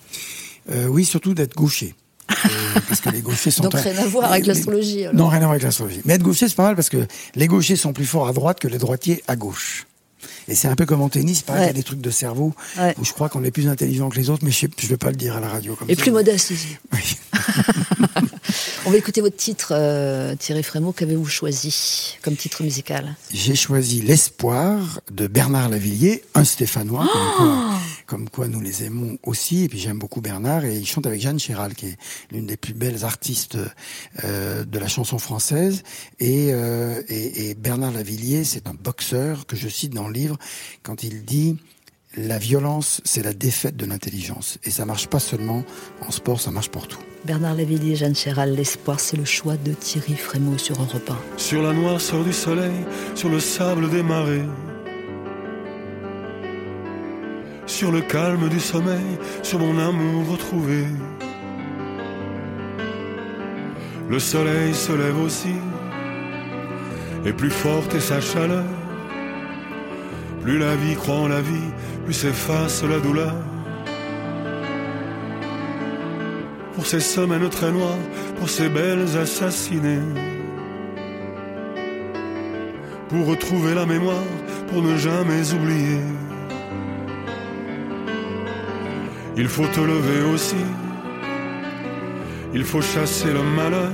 [0.71, 1.95] Euh, oui, surtout d'être gaucher.
[2.45, 3.63] Euh, parce que les gauchers sont...
[3.63, 5.05] Donc rien à voir avec l'astrologie.
[5.13, 6.01] Non, rien à voir avec l'astrologie.
[6.05, 8.59] Mais être gaucher, c'est pas mal parce que les gauchers sont plus forts à droite
[8.59, 9.87] que les droitiers à gauche.
[10.47, 11.65] Et c'est un peu comme en tennis, pareil, Ouais.
[11.67, 12.95] il y a des trucs de cerveau Ouais.
[12.99, 15.09] où je crois qu'on est plus intelligent que les autres, mais je ne vais pas
[15.09, 15.75] le dire à la radio.
[15.75, 16.01] Comme Et ça.
[16.01, 16.77] plus modeste aussi.
[16.93, 17.17] Oui.
[18.85, 20.91] On va écouter votre titre, euh, Thierry Frémaux.
[20.91, 23.15] Qu'avez-vous choisi comme titre musical?
[23.33, 29.17] J'ai choisi L'espoir de Bernard Lavillier, un Stéphanois, comme, quoi, comme quoi nous les aimons
[29.23, 29.63] aussi.
[29.63, 31.97] Et puis j'aime beaucoup Bernard et il chante avec Jeanne Chéral, qui est
[32.31, 33.57] l'une des plus belles artistes
[34.23, 35.83] euh, de la chanson française.
[36.19, 40.37] Et, euh, et, et Bernard Lavillier, c'est un boxeur que je cite dans le livre
[40.83, 41.57] quand il dit
[42.17, 44.57] la violence, c'est la défaite de l'intelligence.
[44.63, 45.63] Et ça marche pas seulement
[46.01, 46.99] en sport, ça marche pour tout.
[47.25, 51.17] Bernard Lavillier, Jeanne Chéral, L'espoir, c'est le choix de Thierry Frémaux sur Europe 1.
[51.37, 52.85] Sur la noirceur du soleil,
[53.15, 54.45] sur le sable des marées.
[57.65, 60.85] Sur le calme du sommeil, sur mon amour retrouvé.
[64.07, 65.55] Le soleil se lève aussi,
[67.25, 68.63] et plus forte est sa chaleur.
[70.45, 71.69] Plus la vie croit en la vie,
[72.05, 73.35] plus s'efface la douleur.
[76.75, 77.97] Pour ces semaines très noires,
[78.37, 80.01] pour ces belles assassinées
[83.09, 84.23] pour retrouver la mémoire,
[84.67, 85.99] pour ne jamais oublier.
[89.37, 90.63] Il faut te lever aussi,
[92.53, 93.91] il faut chasser le malheur.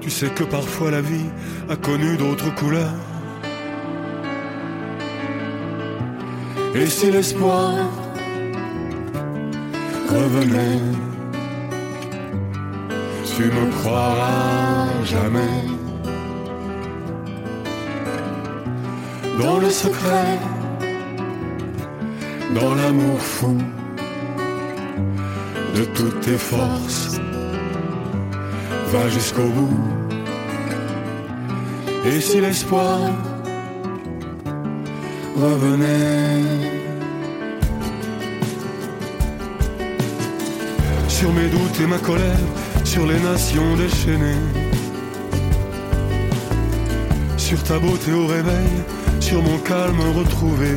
[0.00, 1.30] Tu sais que parfois la vie
[1.68, 3.13] a connu d'autres couleurs.
[6.74, 7.74] Et si l'espoir
[10.08, 10.80] revenait,
[13.36, 15.74] tu me croiras jamais.
[19.38, 20.38] dans le secret,
[22.54, 23.58] dans l'amour fou
[25.76, 27.20] de toutes tes forces.
[28.92, 29.78] Va jusqu'au bout.
[32.06, 33.10] Et si l'espoir
[35.36, 36.42] revenait
[41.08, 42.38] sur mes doutes et ma colère,
[42.84, 44.44] sur les nations déchaînées,
[47.36, 48.70] sur ta beauté au réveil,
[49.20, 50.76] sur mon calme retrouvé.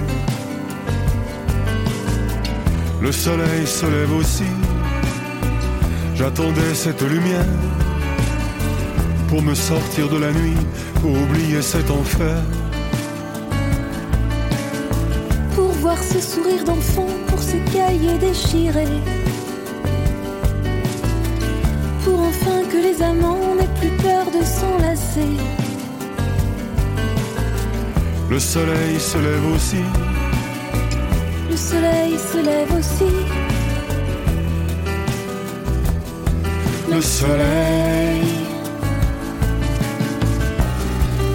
[3.01, 4.51] Le soleil se lève aussi,
[6.15, 7.45] j'attendais cette lumière
[9.27, 10.57] pour me sortir de la nuit,
[11.01, 12.41] pour oublier cet enfer.
[15.97, 19.01] Voir ce sourire d'enfant, pour ces cahiers déchirés.
[22.03, 25.33] Pour enfin que les amants n'aient plus peur de s'enlacer.
[28.29, 29.83] Le soleil se lève aussi,
[31.49, 33.13] Le soleil se lève aussi.
[36.89, 38.23] le soleil.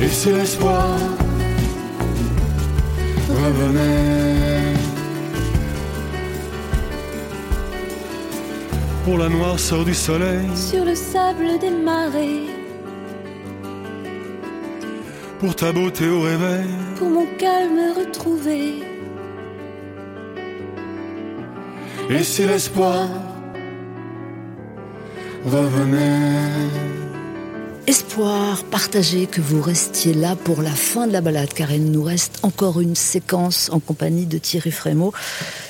[0.01, 0.97] Et si l'espoir
[3.29, 4.42] revenait
[9.05, 12.47] pour la noirceur du soleil, Sur le sable des marées,
[15.41, 18.83] pour ta beauté au réveil, pour mon calme retrouvé.
[22.11, 23.09] et si l'espoir
[25.45, 26.69] revenait.
[27.87, 32.03] Espoir partagé que vous restiez là pour la fin de la balade, car il nous
[32.03, 35.13] reste encore une séquence en compagnie de Thierry Frémaux.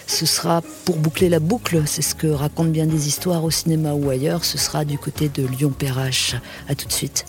[0.07, 3.95] Ce sera pour boucler la boucle, c'est ce que racontent bien des histoires au cinéma
[3.95, 6.37] ou ailleurs, ce sera du côté de Lyon-Perrache.
[6.69, 7.25] A tout de suite.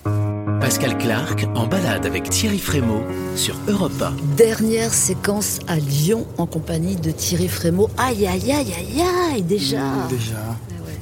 [0.59, 3.03] Pascal Clark en balade avec Thierry Frémaux
[3.35, 4.15] sur Europe 1.
[4.35, 7.89] Dernière séquence à Lyon en compagnie de Thierry Frémaux.
[7.97, 9.81] Aïe, aïe, aïe, aïe, aïe, déjà.
[10.09, 10.57] Déjà.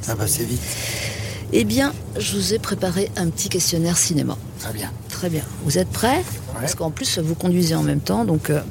[0.08, 0.62] Ah bah c'est vite.
[1.54, 4.38] Eh bien, je vous ai préparé un petit questionnaire cinéma.
[4.60, 4.91] Très bien.
[5.10, 5.43] Très bien.
[5.66, 6.24] Vous êtes prêts?
[6.54, 8.24] Parce qu'en plus, vous conduisez en même temps.
[8.26, 8.62] Donc, euh,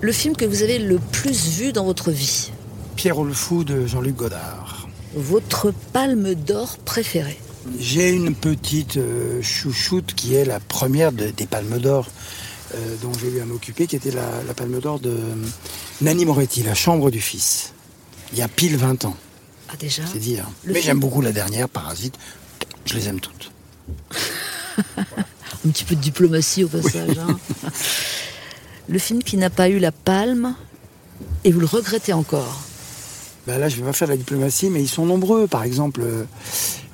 [0.00, 2.50] le film que vous avez le plus vu dans votre vie?
[2.96, 4.88] Pierrot le Fou de Jean-Luc Godard.
[5.14, 7.38] Votre palme d'or préférée?
[7.78, 12.08] J'ai une petite euh, chouchoute qui est la première de- des palmes d'or
[12.74, 15.16] euh, dont j'ai eu à m'occuper, qui était la, la palme d'or de
[16.02, 17.72] Nanni Moretti, La Chambre du Fils.
[18.32, 19.16] Il y a pile 20 ans,
[19.68, 20.46] Ah, déjà c'est dire.
[20.64, 22.14] Le Mais j'aime beaucoup la dernière, Parasite.
[22.84, 23.50] Je les aime toutes.
[24.96, 27.16] Un petit peu de diplomatie au passage.
[27.18, 27.38] hein.
[28.88, 30.54] le film qui n'a pas eu la palme
[31.44, 32.62] et vous le regrettez encore
[33.46, 35.46] Ben là, je vais pas faire de la diplomatie, mais ils sont nombreux.
[35.46, 36.24] Par exemple, euh,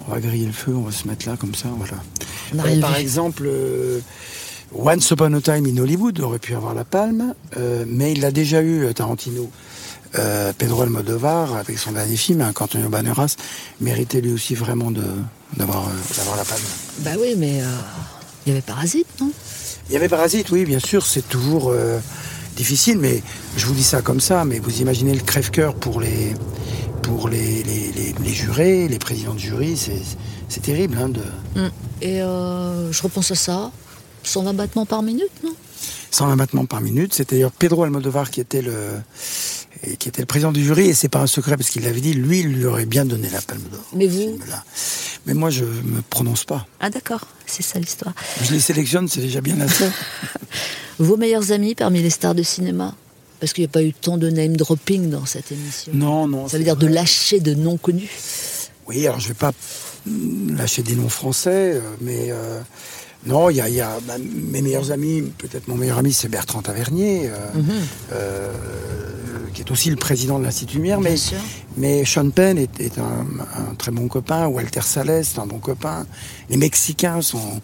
[0.07, 2.03] on va griller le feu, on va se mettre là comme ça, voilà.
[2.55, 4.01] Euh, par exemple, euh,
[4.73, 7.35] Once Upon a Time in Hollywood aurait pu avoir la palme,
[7.87, 9.51] mais il l'a déjà eu, Tarantino.
[10.19, 13.37] Euh, Pedro Almodovar, avec son dernier film, hein, Antonio Banderas,
[13.81, 16.63] méritait lui aussi vraiment d'avoir euh, d'avoir la palme.
[16.99, 17.67] Bah oui, mais euh,
[18.45, 19.31] il y avait Parasite, non?
[19.89, 21.73] Il y avait Parasite, oui, bien sûr, c'est toujours
[22.57, 23.23] difficile, mais
[23.57, 26.35] je vous dis ça comme ça, mais vous imaginez le crève-cœur pour les
[27.03, 29.77] pour les, les, les- les jurés, les présidents de jury,
[30.49, 31.21] c'est terrible hein, de
[31.57, 31.71] Mm.
[32.03, 33.71] Et euh, je repense à ça.
[34.23, 35.55] 120 battements par minute, non?
[36.13, 37.13] 120 battements par minute.
[37.15, 38.91] C'est d'ailleurs Pedro Almodovar qui était le
[39.83, 42.01] et qui était le président du jury et c'est pas un secret parce qu'il l'avait
[42.01, 42.15] dit.
[42.15, 43.85] Lui, il lui aurait bien donné la Palme d'Or.
[43.95, 44.39] Mais vous.
[45.27, 46.67] Mais moi, je me prononce pas.
[46.81, 48.15] Ah d'accord, c'est ça l'histoire.
[48.43, 49.85] Je les sélectionne, c'est déjà bien assez.
[50.99, 52.95] Vos meilleurs amis parmi les stars de cinéma?
[53.39, 55.93] Parce qu'il n'y a pas eu tant de name dropping dans cette émission.
[55.95, 56.47] non, non.
[56.47, 58.11] Ça veut dire de lâcher de noms connus.
[58.87, 59.53] Oui, alors je vais pas
[60.05, 62.61] mm, lâcher des noms français, euh, mais euh,
[63.27, 65.23] non, il y a, il y a bah, mes meilleurs amis.
[65.39, 67.29] Peut-être mon meilleur ami, c'est Bertrand Tavernier.
[67.29, 67.37] euh,
[68.13, 68.53] euh,
[69.53, 71.39] qui est aussi le président de l'Institut Lumière, mais, Bien sûr.
[71.77, 73.27] mais Sean Penn est, est un,
[73.71, 76.07] un très bon copain, Walter Sales est un bon copain.
[76.51, 77.61] Les Mexicains sont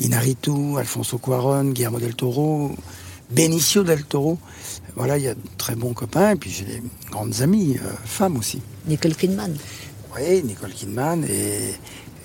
[0.00, 2.72] Inarritu, Alfonso Cuaron, Guillermo del Toro,
[3.30, 4.38] Benicio del Toro.
[4.96, 7.88] Voilà, il y a de très bons copains, et puis j'ai des grandes amies, euh,
[8.04, 8.60] femmes aussi.
[8.86, 9.54] Nicole Kidman.
[10.14, 11.72] Oui, Nicole Kidman, et,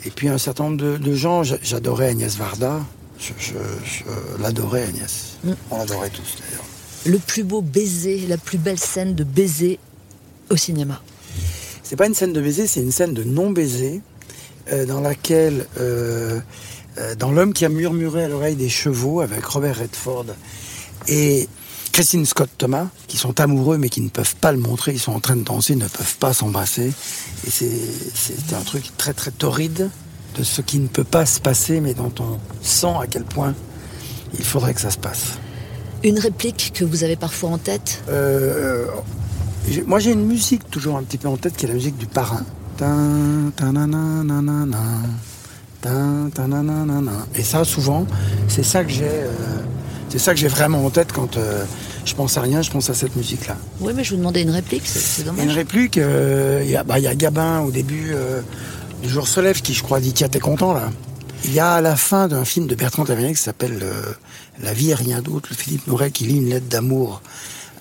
[0.06, 1.44] et puis un certain nombre de, de gens.
[1.44, 2.82] J'a- J'adorais Agnès Varda,
[3.20, 3.54] je, je-
[3.84, 5.38] je l'adorais Agnès.
[5.44, 5.52] Mm.
[5.72, 6.66] On l'adorait tous d'ailleurs.
[7.06, 9.80] Le plus beau baiser, la plus belle scène de baiser
[10.50, 11.02] au cinéma.
[11.84, 14.02] C'est pas une scène de baiser, c'est une scène de non-baiser
[14.72, 16.40] euh, dans laquelle, euh,
[16.98, 20.26] euh, dans L'homme qui a murmuré à l'oreille des chevaux avec Robert Redford
[21.08, 21.48] et
[21.96, 25.14] Christine Scott Thomas, qui sont amoureux mais qui ne peuvent pas le montrer, ils sont
[25.14, 26.92] en train de danser, ils ne peuvent pas s'embrasser.
[27.48, 29.90] Et c'est un truc très très torride
[30.38, 33.56] de ce qui ne peut pas se passer mais dont on sent à quel point
[34.38, 35.40] il faudrait que ça se passe.
[36.04, 38.04] Une réplique que vous avez parfois en tête?
[38.10, 38.88] Euh,
[39.88, 42.08] moi, j'ai une musique toujours un petit peu en tête qui est la musique du
[42.08, 42.44] parrain.
[47.36, 48.06] Et ça, souvent,
[48.50, 49.06] c'est ça que j'ai.
[49.06, 49.62] euh,
[50.18, 51.66] c'est ça que j'ai vraiment en tête quand euh,
[52.06, 53.58] je pense à rien, je pense à cette musique-là.
[53.82, 55.56] Oui, mais je vous demandais une réplique, c'est- a une dommage.
[55.56, 58.42] réplique, euh, il y, a- bah, il y a Gabin au début euh,
[59.04, 60.90] du jour se lève qui, je crois, dit Tiens, t'es content là
[61.44, 63.84] Il y a à la fin d'un film de Bertrand Tavernier qui s'appelle
[64.64, 67.22] La vie et rien d'autre, le Philippe Noiret qui lit une lettre d'amour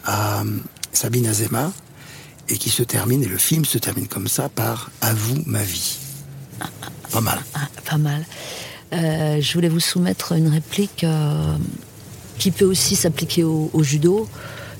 [0.05, 0.43] à
[0.93, 1.71] Sabine Azema
[2.49, 5.63] et qui se termine, et le film se termine comme ça par À vous ma
[5.63, 5.99] vie.
[7.13, 7.39] Pas mal.
[7.55, 8.25] Ah, pas mal.
[8.93, 11.55] Euh, je voulais vous soumettre une réplique euh,
[12.45, 14.29] qui peut aussi s'appliquer au, au judo.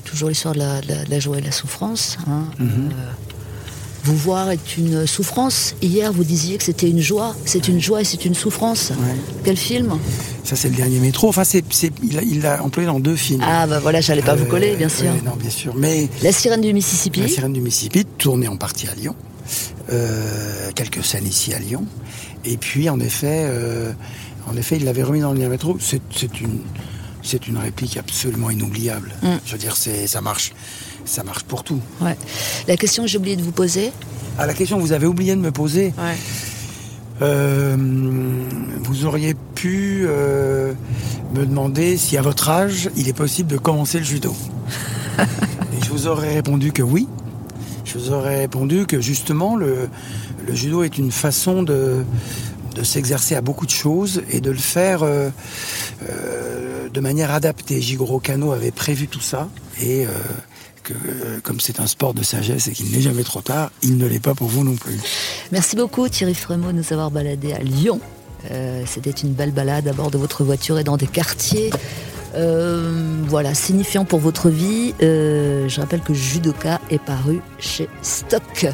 [0.03, 2.15] Toujours l'histoire de la, de joie et de la souffrance.
[2.27, 2.43] hein.
[2.59, 2.69] Mhm.
[2.91, 3.11] Euh,
[4.03, 5.73] vous voir est une souffrance.
[5.81, 7.35] Hier, vous disiez que c'était une joie.
[7.45, 8.91] C'est une joie et c'est une souffrance.
[8.91, 9.15] Ouais.
[9.43, 9.97] Quel film?
[10.43, 11.27] Ça, c'est le dernier métro.
[11.27, 11.63] Enfin, c'est,
[12.03, 13.41] il, l'a employé dans deux films.
[13.43, 15.11] Ah, bah voilà, j'allais pas vous Euh, coller, bien sûr.
[15.25, 15.73] non, bien sûr.
[15.75, 17.21] Mais La sirène du Mississippi.
[17.21, 19.15] La sirène du Mississippi, tournée en partie à Lyon.
[19.91, 21.83] Euh, quelques scènes ici à Lyon.
[22.45, 23.49] Et puis, en effet,
[24.47, 25.77] en effet, il l'avait remis dans le lien métro.
[25.81, 26.59] C'est une,
[27.25, 29.13] c'est une réplique absolument inoubliable.
[29.21, 29.27] Mm.
[29.45, 30.53] Je veux dire, c'est, ça marche,
[31.05, 31.79] ça marche pour tout.
[32.01, 32.15] Ouais.
[32.67, 33.91] La question que j'ai oublié de vous poser.
[34.37, 35.93] À la question que vous avez oublié de me poser,
[37.21, 37.77] euh,
[38.83, 40.73] vous auriez pu euh,
[41.33, 44.35] me demander si à votre âge, il est possible de commencer le judo.
[45.19, 47.07] Et je vous aurais répondu que oui.
[47.85, 49.87] Je vous aurais répondu que justement, le,
[50.45, 52.03] le judo est une façon de,
[52.75, 55.29] de s'exercer à beaucoup de choses et de le faire euh,
[56.09, 57.81] euh, de manière adaptée.
[57.81, 59.49] Jigoro Kano avait prévu tout ça
[59.81, 60.09] et euh,
[60.83, 63.97] que, euh, comme c'est un sport de sagesse et qu'il n'est jamais trop tard, il
[63.97, 64.99] ne l'est pas pour vous non plus.
[65.51, 67.99] Merci beaucoup Thierry Frémaux de nous avoir baladé à Lyon.
[68.51, 71.71] Euh, C'était une belle balade à bord de votre voiture et dans des quartiers.
[72.35, 74.93] euh, voilà, signifiant pour votre vie.
[75.01, 78.67] Euh, je rappelle que Judoka est paru chez Stock.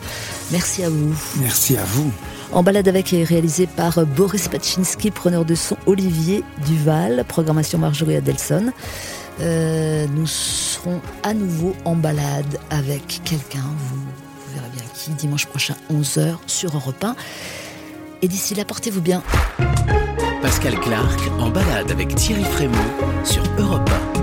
[0.51, 1.15] Merci à vous.
[1.39, 2.11] Merci à vous.
[2.53, 8.17] En balade avec est réalisé par Boris Paczynski, preneur de son Olivier Duval, programmation Marjorie
[8.17, 8.73] Adelson.
[9.39, 14.01] Euh, nous serons à nouveau en balade avec quelqu'un, vous,
[14.53, 17.15] verrez bien qui, dimanche prochain 11h sur Europe 1.
[18.21, 19.23] Et d'ici là, portez-vous bien.
[20.41, 22.75] Pascal Clark en balade avec Thierry Frémaux
[23.23, 24.20] sur Europe 1.